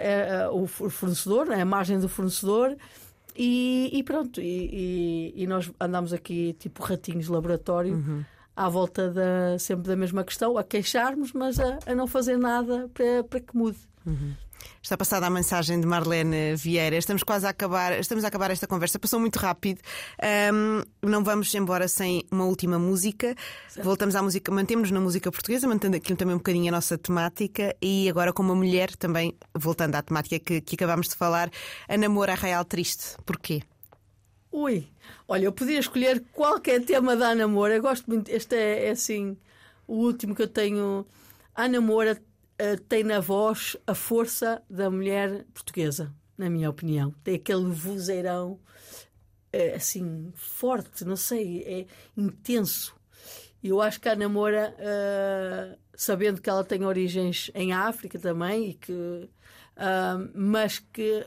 [0.51, 2.75] o fornecedor, a margem do fornecedor.
[3.36, 8.23] E, e pronto, e, e, e, nós andamos aqui tipo ratinhos de laboratório uhum.
[8.55, 12.89] à volta da, sempre da mesma questão, a queixarmos, mas a, a não fazer nada
[12.93, 13.79] para, para que mude.
[14.05, 14.34] Uhum.
[14.82, 16.97] Está passada a mensagem de Marlene Vieira.
[16.97, 18.99] Estamos quase a acabar, estamos a acabar esta conversa.
[18.99, 19.80] Passou muito rápido.
[20.53, 23.36] Um, não vamos embora sem uma última música.
[23.70, 23.86] Certo.
[23.86, 27.76] Voltamos à música, mantemos na música portuguesa, mantendo aqui também um bocadinho a nossa temática
[27.82, 31.49] e agora com uma mulher também, voltando à temática que, que acabámos de falar,
[31.88, 33.16] a namora real triste.
[33.26, 33.61] Porquê?
[34.51, 34.88] Ui,
[35.28, 37.76] olha, eu podia escolher qualquer tema da Ana Moura.
[37.76, 38.30] Eu gosto muito.
[38.30, 39.36] Este é, é assim
[39.88, 41.05] o último que eu tenho.
[41.55, 42.22] A Ana Moura
[42.62, 47.14] uh, tem na voz a força da mulher portuguesa, na minha opinião.
[47.24, 48.60] Tem aquele vozeirão
[49.54, 51.86] uh, assim forte, não sei, é
[52.16, 52.95] intenso.
[53.62, 58.72] E eu acho que a Namora, uh, sabendo que ela tem origens em África também,
[58.72, 59.30] e que,
[60.36, 61.26] mas que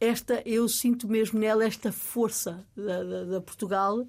[0.00, 4.08] esta eu sinto mesmo nela esta força da, da, da Portugal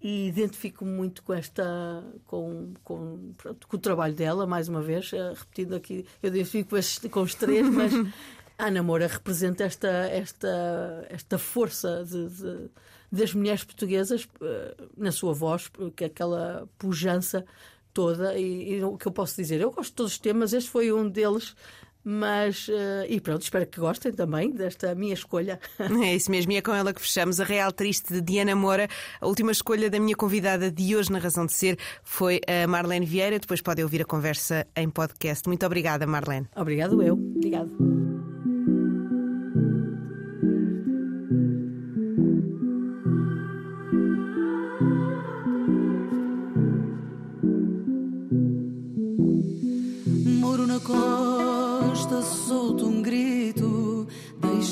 [0.00, 5.12] e identifico-me muito com esta com, com, pronto, com o trabalho dela mais uma vez
[5.12, 6.76] uh, repetindo aqui eu identifico
[7.10, 7.92] com, os três mas
[8.56, 12.70] a Ana Moura representa esta esta esta força de, de,
[13.10, 17.44] das mulheres portuguesas uh, na sua voz que aquela pujança
[17.92, 20.70] toda e, e, o que eu posso dizer eu gosto de todos os temas este
[20.70, 21.56] foi um deles
[22.10, 25.60] mas, uh, e pronto, espero que gostem também desta minha escolha.
[26.08, 28.88] É isso mesmo, e é com ela que fechamos a Real Triste de Diana Moura.
[29.20, 33.04] A última escolha da minha convidada de hoje na Razão de Ser foi a Marlene
[33.04, 33.38] Vieira.
[33.38, 35.46] Depois podem ouvir a conversa em podcast.
[35.46, 36.46] Muito obrigada, Marlene.
[36.56, 37.14] Obrigado eu.
[37.14, 37.70] Obrigado.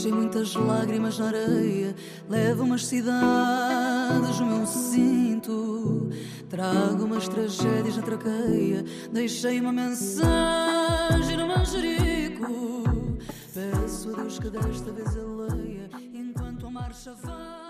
[0.07, 1.93] Deixei muitas lágrimas na areia,
[2.29, 6.11] levo umas cidades no meu cinto.
[6.49, 12.85] Trago umas tragédias na traqueia, deixei uma mensagem no manjerico.
[13.53, 17.66] Peço a Deus que desta vez a leia, enquanto a marcha vai.